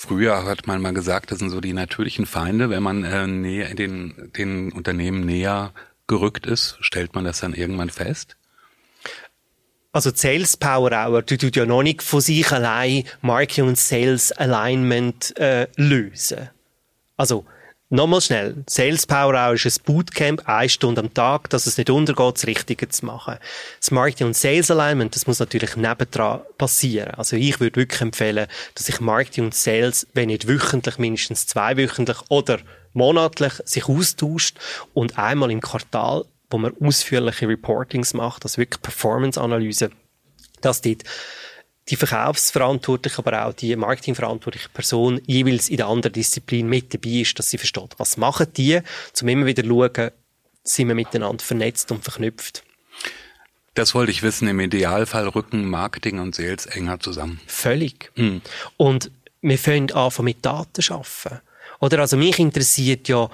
Früher 0.00 0.44
hat 0.44 0.68
man 0.68 0.80
mal 0.80 0.94
gesagt, 0.94 1.32
das 1.32 1.40
sind 1.40 1.50
so 1.50 1.60
die 1.60 1.72
natürlichen 1.72 2.24
Feinde. 2.24 2.70
Wenn 2.70 2.84
man 2.84 3.02
äh, 3.02 3.26
näher, 3.26 3.74
den, 3.74 4.30
den 4.38 4.70
Unternehmen 4.70 5.26
näher 5.26 5.72
gerückt 6.06 6.46
ist, 6.46 6.76
stellt 6.78 7.16
man 7.16 7.24
das 7.24 7.40
dann 7.40 7.52
irgendwann 7.52 7.90
fest? 7.90 8.36
Also 9.90 10.12
die 10.12 10.18
Sales 10.18 10.56
Power 10.56 10.92
Hour, 10.92 11.22
die 11.22 11.36
tut 11.36 11.56
ja 11.56 11.66
noch 11.66 11.82
nicht 11.82 12.04
von 12.04 12.20
sich 12.20 12.52
allein 12.52 13.02
Marketing 13.22 13.64
und 13.64 13.76
Sales 13.76 14.30
Alignment 14.30 15.36
äh, 15.36 15.66
lösen. 15.74 16.48
Also 17.16 17.44
Nochmal 17.90 18.20
schnell. 18.20 18.64
Sales 18.68 19.06
Power 19.06 19.32
Hour 19.32 19.54
ist 19.54 19.64
ein 19.64 19.84
Bootcamp, 19.86 20.46
eine 20.46 20.68
Stunde 20.68 21.00
am 21.00 21.14
Tag, 21.14 21.48
dass 21.48 21.66
es 21.66 21.78
nicht 21.78 21.88
untergeht, 21.88 22.36
das 22.36 22.46
Richtige 22.46 22.86
zu 22.90 23.06
machen. 23.06 23.38
Das 23.80 23.90
Marketing 23.90 24.26
und 24.26 24.36
Sales 24.36 24.70
Alignment, 24.70 25.14
das 25.14 25.26
muss 25.26 25.38
natürlich 25.38 25.74
nebendran 25.74 26.40
passieren. 26.58 27.14
Also 27.14 27.36
ich 27.36 27.60
würde 27.60 27.76
wirklich 27.76 28.02
empfehlen, 28.02 28.46
dass 28.74 28.84
sich 28.84 29.00
Marketing 29.00 29.44
und 29.44 29.54
Sales, 29.54 30.06
wenn 30.12 30.26
nicht 30.26 30.46
wöchentlich, 30.46 30.98
mindestens 30.98 31.46
zweiwöchentlich 31.46 32.18
oder 32.28 32.58
monatlich 32.92 33.54
sich 33.64 33.88
austauscht 33.88 34.58
und 34.92 35.18
einmal 35.18 35.50
im 35.50 35.62
Quartal, 35.62 36.26
wo 36.50 36.58
man 36.58 36.74
ausführliche 36.82 37.48
Reportings 37.48 38.12
macht, 38.12 38.44
also 38.44 38.58
wirklich 38.58 38.82
Performance-Analyse, 38.82 39.92
dass 40.60 40.82
dort 40.82 41.04
die 41.88 41.96
Verkaufsverantwortliche, 41.96 43.18
aber 43.18 43.46
auch 43.46 43.52
die 43.52 43.74
marketingverantwortliche 43.74 44.68
Person 44.68 45.20
jeweils 45.26 45.68
in 45.68 45.78
der 45.78 45.86
anderen 45.86 46.12
Disziplin 46.12 46.68
mit 46.68 46.92
dabei 46.92 47.20
ist, 47.20 47.38
dass 47.38 47.50
sie 47.50 47.58
versteht, 47.58 47.94
was 47.98 48.16
machen 48.16 48.48
die, 48.56 48.80
um 49.20 49.28
immer 49.28 49.46
wieder 49.46 49.62
zu 49.62 49.68
schauen, 49.68 50.10
sind 50.64 50.88
wir 50.88 50.94
miteinander 50.94 51.42
vernetzt 51.42 51.90
und 51.90 52.04
verknüpft. 52.04 52.62
Das 53.74 53.94
wollte 53.94 54.10
ich 54.10 54.22
wissen. 54.22 54.48
Im 54.48 54.60
Idealfall 54.60 55.28
rücken 55.28 55.64
Marketing 55.70 56.18
und 56.18 56.34
Sales 56.34 56.66
enger 56.66 56.98
zusammen. 57.00 57.40
Völlig. 57.46 58.10
Mhm. 58.16 58.42
Und 58.76 59.10
wir 59.40 59.58
fangen 59.58 59.92
an, 59.92 60.12
mit 60.20 60.44
Daten 60.44 60.82
zu 60.82 60.94
arbeiten. 60.94 61.40
Oder 61.80 62.00
also 62.00 62.16
mich 62.16 62.38
interessiert 62.38 63.08
ja, 63.08 63.30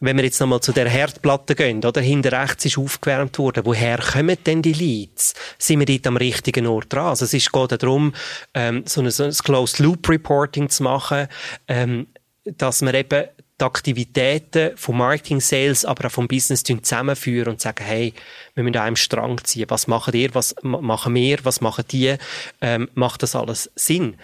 wenn 0.00 0.16
wir 0.16 0.24
jetzt 0.24 0.40
nochmal 0.40 0.60
zu 0.60 0.72
der 0.72 0.88
Herdplatte 0.88 1.54
gehen, 1.54 1.84
oder 1.84 2.00
hinter 2.00 2.32
rechts 2.32 2.64
ist 2.64 2.78
aufgewärmt 2.78 3.38
worden, 3.38 3.64
woher 3.64 3.98
kommen 3.98 4.36
denn 4.46 4.62
die 4.62 4.72
Leads? 4.72 5.34
Sind 5.58 5.80
wir 5.80 5.86
dort 5.86 6.06
am 6.06 6.16
richtigen 6.16 6.66
Ort 6.66 6.92
dran? 6.92 7.06
Also 7.06 7.24
es 7.24 7.34
ist, 7.34 7.52
geht 7.52 7.82
darum, 7.82 8.14
ähm, 8.54 8.84
so 8.86 9.00
ein, 9.00 9.10
so 9.10 9.24
ein 9.24 9.32
Closed 9.32 9.78
Loop 9.80 10.08
Reporting 10.08 10.68
zu 10.68 10.82
machen, 10.82 11.28
ähm, 11.66 12.06
dass 12.44 12.82
wir 12.82 12.94
eben 12.94 13.24
die 13.60 13.64
Aktivitäten 13.64 14.76
vom 14.76 14.98
Marketing, 14.98 15.40
Sales, 15.40 15.84
aber 15.84 16.06
auch 16.06 16.12
vom 16.12 16.28
Business 16.28 16.62
zusammenführen 16.62 17.54
und 17.54 17.60
sagen, 17.60 17.84
hey, 17.84 18.14
wir 18.54 18.62
müssen 18.62 18.76
an 18.76 18.86
einem 18.86 18.96
Strang 18.96 19.42
ziehen. 19.42 19.68
Was 19.68 19.88
machen 19.88 20.14
ihr? 20.14 20.32
Was 20.34 20.54
machen 20.62 21.14
wir? 21.14 21.38
Was 21.42 21.60
machen 21.60 21.84
die? 21.90 22.14
Ähm, 22.60 22.88
macht 22.94 23.24
das 23.24 23.34
alles 23.34 23.70
Sinn? 23.74 24.16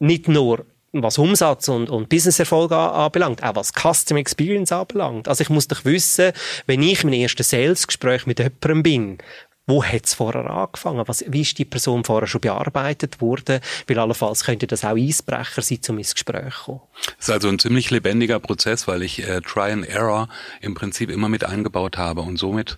Nicht 0.00 0.26
nur 0.26 0.66
was 0.92 1.18
Umsatz 1.18 1.68
und, 1.68 1.88
und 1.88 2.08
Businesserfolg 2.08 2.72
anbelangt, 2.72 3.42
auch 3.42 3.56
was 3.56 3.72
Customer 3.72 4.20
Experience 4.20 4.72
anbelangt. 4.72 5.26
Also 5.26 5.42
ich 5.42 5.50
muss 5.50 5.68
doch 5.68 5.84
wissen, 5.84 6.32
wenn 6.66 6.82
ich 6.82 7.02
mein 7.04 7.14
erstes 7.14 7.50
Sales-Gespräch 7.50 8.26
mit 8.26 8.38
jemandem 8.38 8.82
bin, 8.82 9.18
wo 9.66 9.82
hat 9.82 10.06
es 10.06 10.14
vorher 10.14 10.50
angefangen? 10.50 11.06
Was, 11.06 11.24
wie 11.28 11.42
ist 11.42 11.56
die 11.56 11.64
Person 11.64 12.04
vorher 12.04 12.26
schon 12.26 12.40
bearbeitet 12.40 13.20
worden? 13.20 13.60
Weil 13.86 13.98
allenfalls 13.98 14.44
könnte 14.44 14.66
das 14.66 14.84
auch 14.84 14.96
Eisbrecher 14.96 15.62
sein, 15.62 15.78
um 15.88 15.98
ins 15.98 16.14
Gespräch 16.14 16.54
zu 16.54 16.64
kommen. 16.64 16.80
Das 17.16 17.28
ist 17.28 17.30
also 17.30 17.48
ein 17.48 17.58
ziemlich 17.58 17.90
lebendiger 17.90 18.40
Prozess, 18.40 18.88
weil 18.88 19.02
ich 19.02 19.26
äh, 19.26 19.40
Try 19.40 19.70
and 19.70 19.88
Error 19.88 20.28
im 20.60 20.74
Prinzip 20.74 21.10
immer 21.10 21.28
mit 21.28 21.44
eingebaut 21.44 21.96
habe 21.96 22.22
und 22.22 22.38
somit 22.38 22.76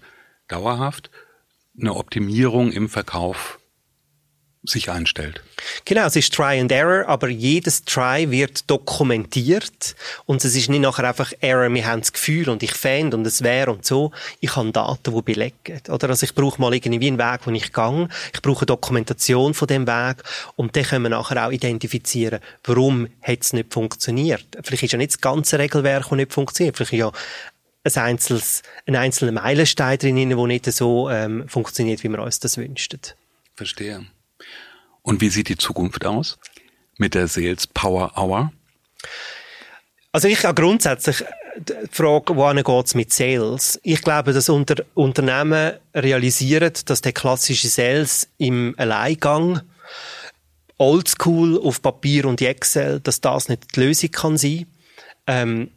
dauerhaft 0.49 1.11
eine 1.81 1.95
Optimierung 1.95 2.71
im 2.71 2.89
Verkauf 2.89 3.59
sich 4.65 4.91
einstellt. 4.91 5.43
Genau, 5.85 6.07
es 6.07 6.17
ist 6.17 6.35
Try 6.35 6.59
and 6.61 6.73
Error, 6.73 7.07
aber 7.07 7.29
jedes 7.29 7.85
Try 7.85 8.31
wird 8.31 8.69
dokumentiert 8.71 9.95
und 10.27 10.45
es 10.45 10.57
ist 10.57 10.69
nicht 10.69 10.81
nachher 10.81 11.09
einfach 11.09 11.33
Error, 11.41 11.73
wir 11.73 11.87
haben 11.87 12.01
das 12.01 12.13
Gefühl 12.13 12.49
und 12.49 12.63
ich 12.63 12.73
fände 12.73 13.17
und 13.17 13.27
es 13.27 13.43
wäre 13.43 13.71
und 13.71 13.85
so. 13.85 14.11
Ich 14.41 14.57
habe 14.57 14.73
Daten, 14.73 15.15
die 15.15 15.23
belegen. 15.23 15.81
Oder? 15.89 16.09
Also 16.09 16.25
ich 16.25 16.35
brauche 16.35 16.61
mal 16.61 16.75
irgendwie 16.75 17.09
einen 17.09 17.19
Weg, 17.19 17.41
wo 17.45 17.51
ich 17.51 17.73
gehe. 17.73 18.09
Ich 18.33 18.43
brauche 18.43 18.61
eine 18.61 18.67
Dokumentation 18.67 19.55
von 19.55 19.69
dem 19.69 19.87
Weg 19.87 20.23
und 20.57 20.75
dann 20.77 20.85
können 20.85 21.03
wir 21.05 21.11
nachher 21.11 21.47
auch 21.47 21.53
identifizieren, 21.53 22.41
warum 22.65 23.09
hat 23.23 23.43
es 23.43 23.53
nicht 23.53 23.73
funktioniert. 23.73 24.47
Vielleicht 24.63 24.85
ist 24.85 24.93
ja 24.93 24.99
nicht 24.99 25.13
das 25.13 25.21
ganze 25.21 25.59
Regelwerk, 25.59 26.05
das 26.05 26.13
nicht 26.13 26.33
funktioniert. 26.33 26.77
Vielleicht 26.77 26.93
ist 26.93 26.99
ja 26.99 27.13
ein 27.85 28.03
einzelnes, 28.03 28.63
ein 28.87 28.97
einzelner 28.97 29.33
Meilenstein 29.33 29.99
drin, 29.99 30.29
der 30.31 30.47
nicht 30.47 30.73
so 30.73 31.11
ähm, 31.11 31.47
funktioniert, 31.49 32.03
wie 32.03 32.09
wir 32.09 32.23
uns 32.23 32.41
das 32.41 32.57
wünschen. 32.57 33.01
Verstehe. 33.55 34.07
Und 35.05 35.21
wie 35.21 35.29
sieht 35.29 35.51
die 35.51 35.59
Zukunft 35.59 36.05
aus 36.05 36.39
mit 36.97 37.15
der 37.15 37.29
Sales 37.29 37.67
Power 37.67 38.13
Hour? 38.17 38.53
Also 40.13 40.29
ich 40.29 40.45
habe 40.45 40.61
grundsätzlich 40.61 41.25
die 41.59 41.75
Frage, 41.91 42.35
wohin 42.37 42.63
geht 42.65 42.87
es 42.87 42.95
mit 42.95 43.13
Sales? 43.13 43.79
Ich 43.83 44.01
glaube, 44.01 44.33
dass 44.33 44.49
unter 44.49 44.83
Unternehmen 44.95 45.75
realisieren, 45.95 46.73
dass 46.87 47.03
der 47.03 47.13
klassische 47.13 47.69
Sales 47.69 48.29
im 48.39 48.75
Alleingang 48.79 49.61
Oldschool 50.79 51.61
auf 51.61 51.83
Papier 51.83 52.25
und 52.25 52.41
Excel, 52.41 53.01
dass 53.01 53.21
das 53.21 53.49
nicht 53.49 53.77
die 53.77 53.81
Lösung 53.81 54.11
kann 54.11 54.39
sein. 54.39 54.67
Ähm, 55.27 55.71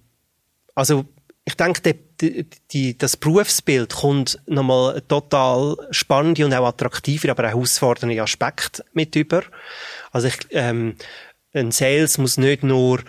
also 0.74 1.06
ich 1.46 1.56
denke, 1.56 1.82
die, 2.22 2.46
die, 2.72 2.98
das 2.98 3.18
Berufsbild 3.18 3.94
kommt 3.94 4.40
nochmal 4.46 5.02
total 5.08 5.78
spannende 5.92 6.46
und 6.46 6.54
auch 6.54 6.68
attraktive, 6.68 7.30
aber 7.30 7.46
auch 7.46 7.50
herausfordernde 7.50 8.22
Aspekte 8.22 8.84
mit 8.94 9.16
über. 9.16 9.44
Also 10.12 10.28
ich, 10.28 10.38
ähm, 10.52 10.96
ein 11.54 11.72
Sales 11.72 12.18
muss 12.18 12.38
nicht 12.38 12.64
nur 12.64 13.02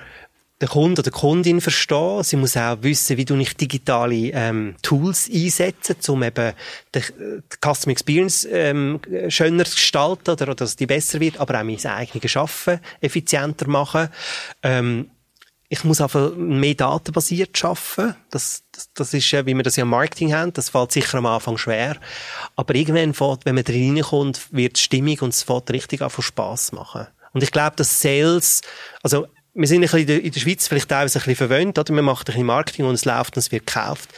der 0.61 0.68
Kunde 0.68 1.01
oder 1.01 1.11
die 1.11 1.18
Kundin 1.18 1.61
verstehen. 1.61 2.23
Sie 2.25 2.37
muss 2.37 2.57
auch 2.57 2.83
wissen, 2.83 3.16
wie 3.16 3.25
du 3.25 3.37
nicht 3.37 3.61
digitale 3.61 4.31
ähm, 4.33 4.75
Tools 4.83 5.31
einsetzen, 5.33 5.97
um 6.09 6.23
eben 6.23 6.53
die, 6.94 7.01
die 7.01 7.57
Customer 7.61 7.92
Experience 7.92 8.47
ähm, 8.51 9.01
schöner 9.29 9.64
zu 9.64 9.77
gestalten 9.77 10.31
oder 10.31 10.55
dass 10.55 10.77
die 10.77 10.87
besser 10.87 11.21
wird, 11.21 11.38
aber 11.38 11.61
auch 11.61 11.64
mein 11.64 11.79
eigenes 11.87 12.37
Arbeiten 12.37 12.81
effizienter 13.01 13.68
machen. 13.68 14.09
Ähm, 14.62 15.11
ich 15.70 15.85
muss 15.85 16.00
einfach 16.00 16.35
mehr 16.35 16.74
datenbasiert 16.74 17.62
arbeiten. 17.62 18.16
Das, 18.31 18.62
das, 18.72 18.90
das 18.94 19.14
ist, 19.14 19.31
wie 19.33 19.54
wir 19.54 19.62
das 19.62 19.76
ja 19.76 19.83
im 19.83 19.90
Marketing 19.90 20.33
haben. 20.33 20.52
Das 20.54 20.70
fällt 20.70 20.92
sicher 20.92 21.18
am 21.18 21.26
Anfang 21.26 21.59
schwer. 21.59 21.96
Aber 22.57 22.74
irgendwann 22.74 23.12
fällt, 23.12 23.44
wenn 23.44 23.54
man 23.54 23.64
da 23.64 23.72
reinkommt, 23.72 24.46
wird 24.50 24.76
es 24.76 24.83
stimmig 24.83 25.20
und 25.20 25.35
es 25.35 25.42
fällt 25.42 25.70
richtig 25.70 26.00
an 26.00 26.11
von 26.11 26.24
Spass 26.24 26.72
machen. 26.72 27.07
Und 27.35 27.42
ich 27.42 27.52
glaube, 27.52 27.76
dass 27.76 28.00
Sales, 28.00 28.62
also, 29.02 29.26
wir 29.52 29.66
sind 29.66 29.78
ein 29.78 29.90
bisschen 29.90 30.20
in 30.20 30.33
der, 30.33 30.40
Schweiz 30.40 30.68
vielleicht 30.68 30.88
teilweise 30.88 31.18
ein 31.18 31.24
bisschen 31.24 31.48
verwöhnt, 31.48 31.78
oder? 31.78 31.92
Man 31.92 32.04
macht 32.04 32.28
ein 32.28 32.33
bisschen 32.33 32.46
Marketing 32.46 32.87
und 32.87 32.94
es 32.94 33.04
läuft 33.04 33.37
und 33.37 33.40
es 33.40 33.52
wird 33.52 33.66
gekauft. 33.66 34.09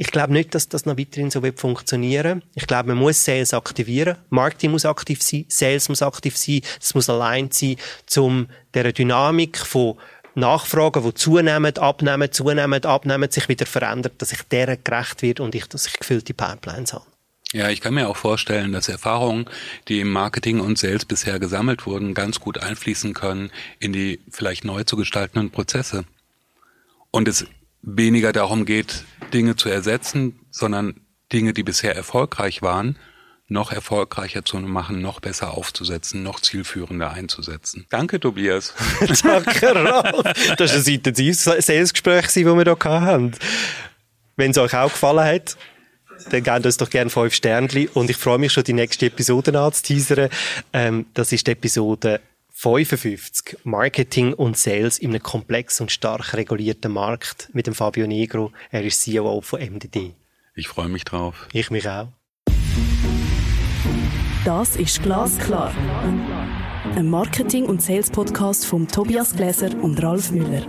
Ich 0.00 0.12
glaube 0.12 0.32
nicht, 0.32 0.54
dass 0.54 0.68
das 0.68 0.86
noch 0.86 0.96
weiterhin 0.96 1.30
so 1.30 1.42
wird 1.42 1.58
funktionieren. 1.58 2.44
Ich 2.54 2.66
glaube, 2.66 2.88
man 2.88 2.98
muss 2.98 3.24
Sales 3.24 3.52
aktivieren. 3.52 4.16
Marketing 4.30 4.70
muss 4.70 4.86
aktiv 4.86 5.22
sein, 5.22 5.44
Sales 5.48 5.88
muss 5.88 6.02
aktiv 6.02 6.36
sein, 6.36 6.60
es 6.80 6.94
muss 6.94 7.10
allein 7.10 7.50
sein, 7.50 7.76
um 8.16 8.48
der 8.74 8.92
Dynamik 8.92 9.58
von 9.58 9.98
Nachfragen, 10.38 11.02
die 11.02 11.14
zunehmen, 11.14 11.76
abnehmen, 11.76 12.32
zunehmen, 12.32 12.84
abnehmen, 12.84 13.30
sich 13.30 13.48
wieder 13.48 13.66
verändert, 13.66 14.14
dass 14.18 14.32
ich 14.32 14.42
deren 14.42 14.82
gerecht 14.82 15.22
wird 15.22 15.40
und 15.40 15.54
ich, 15.54 15.66
dass 15.66 15.86
ich 15.86 15.94
gefüllte 15.94 16.34
Pipelines 16.34 16.92
habe. 16.92 17.04
Ja, 17.52 17.70
ich 17.70 17.80
kann 17.80 17.94
mir 17.94 18.08
auch 18.08 18.16
vorstellen, 18.16 18.72
dass 18.72 18.88
Erfahrungen, 18.88 19.46
die 19.88 20.00
im 20.00 20.10
Marketing 20.10 20.60
und 20.60 20.76
Sales 20.78 21.06
bisher 21.06 21.38
gesammelt 21.38 21.86
wurden, 21.86 22.12
ganz 22.12 22.40
gut 22.40 22.58
einfließen 22.58 23.14
können 23.14 23.50
in 23.78 23.92
die 23.92 24.20
vielleicht 24.30 24.64
neu 24.64 24.84
zu 24.84 24.96
gestaltenden 24.96 25.50
Prozesse. 25.50 26.04
Und 27.10 27.26
es 27.26 27.46
weniger 27.80 28.32
darum 28.32 28.66
geht, 28.66 29.04
Dinge 29.32 29.56
zu 29.56 29.70
ersetzen, 29.70 30.40
sondern 30.50 31.00
Dinge, 31.32 31.54
die 31.54 31.62
bisher 31.62 31.96
erfolgreich 31.96 32.60
waren, 32.60 32.98
noch 33.48 33.72
erfolgreicher 33.72 34.44
zu 34.44 34.58
machen, 34.58 35.00
noch 35.00 35.20
besser 35.20 35.56
aufzusetzen, 35.56 36.22
noch 36.22 36.40
zielführender 36.40 37.10
einzusetzen. 37.10 37.86
Danke, 37.88 38.20
Tobias. 38.20 38.74
Danke, 39.22 39.74
Ralf. 39.74 40.56
Das 40.56 40.72
war 40.72 40.80
ein 40.80 40.94
intensives 40.94 41.44
Salesgespräch, 41.44 42.26
das 42.26 42.36
wir 42.36 42.54
hier 42.54 43.00
hatten. 43.00 43.32
Wenn 44.36 44.50
es 44.50 44.58
euch 44.58 44.74
auch 44.74 44.92
gefallen 44.92 45.24
hat, 45.24 45.56
dann 46.30 46.42
gebt 46.42 46.66
uns 46.66 46.76
doch 46.76 46.90
gerne 46.90 47.10
fünf 47.10 47.34
Sternchen 47.34 47.88
und 47.88 48.10
ich 48.10 48.16
freue 48.16 48.38
mich 48.38 48.52
schon, 48.52 48.64
die 48.64 48.72
nächste 48.72 49.06
Episode 49.06 49.58
anzuteasern. 49.58 50.28
Ähm, 50.72 51.06
das 51.14 51.32
ist 51.32 51.46
die 51.46 51.52
Episode 51.52 52.20
55 52.52 53.58
Marketing 53.64 54.34
und 54.34 54.58
Sales 54.58 54.98
in 54.98 55.10
einem 55.10 55.22
komplex 55.22 55.80
und 55.80 55.92
stark 55.92 56.34
regulierten 56.34 56.92
Markt 56.92 57.48
mit 57.52 57.68
dem 57.68 57.74
Fabio 57.74 58.06
Negro. 58.06 58.52
Er 58.70 58.82
ist 58.82 59.00
CEO 59.02 59.40
von 59.42 59.60
MDD. 59.60 60.14
Ich 60.54 60.66
freue 60.66 60.88
mich 60.88 61.04
drauf. 61.04 61.46
Ich 61.52 61.70
mich 61.70 61.88
auch. 61.88 62.08
Das 64.44 64.76
ist 64.76 65.02
Glasklar. 65.02 65.72
Ein 66.94 67.10
Marketing- 67.10 67.66
und 67.66 67.82
Sales-Podcast 67.82 68.66
von 68.66 68.86
Tobias 68.86 69.34
Gläser 69.34 69.70
und 69.82 70.02
Ralf 70.02 70.30
Müller. 70.30 70.62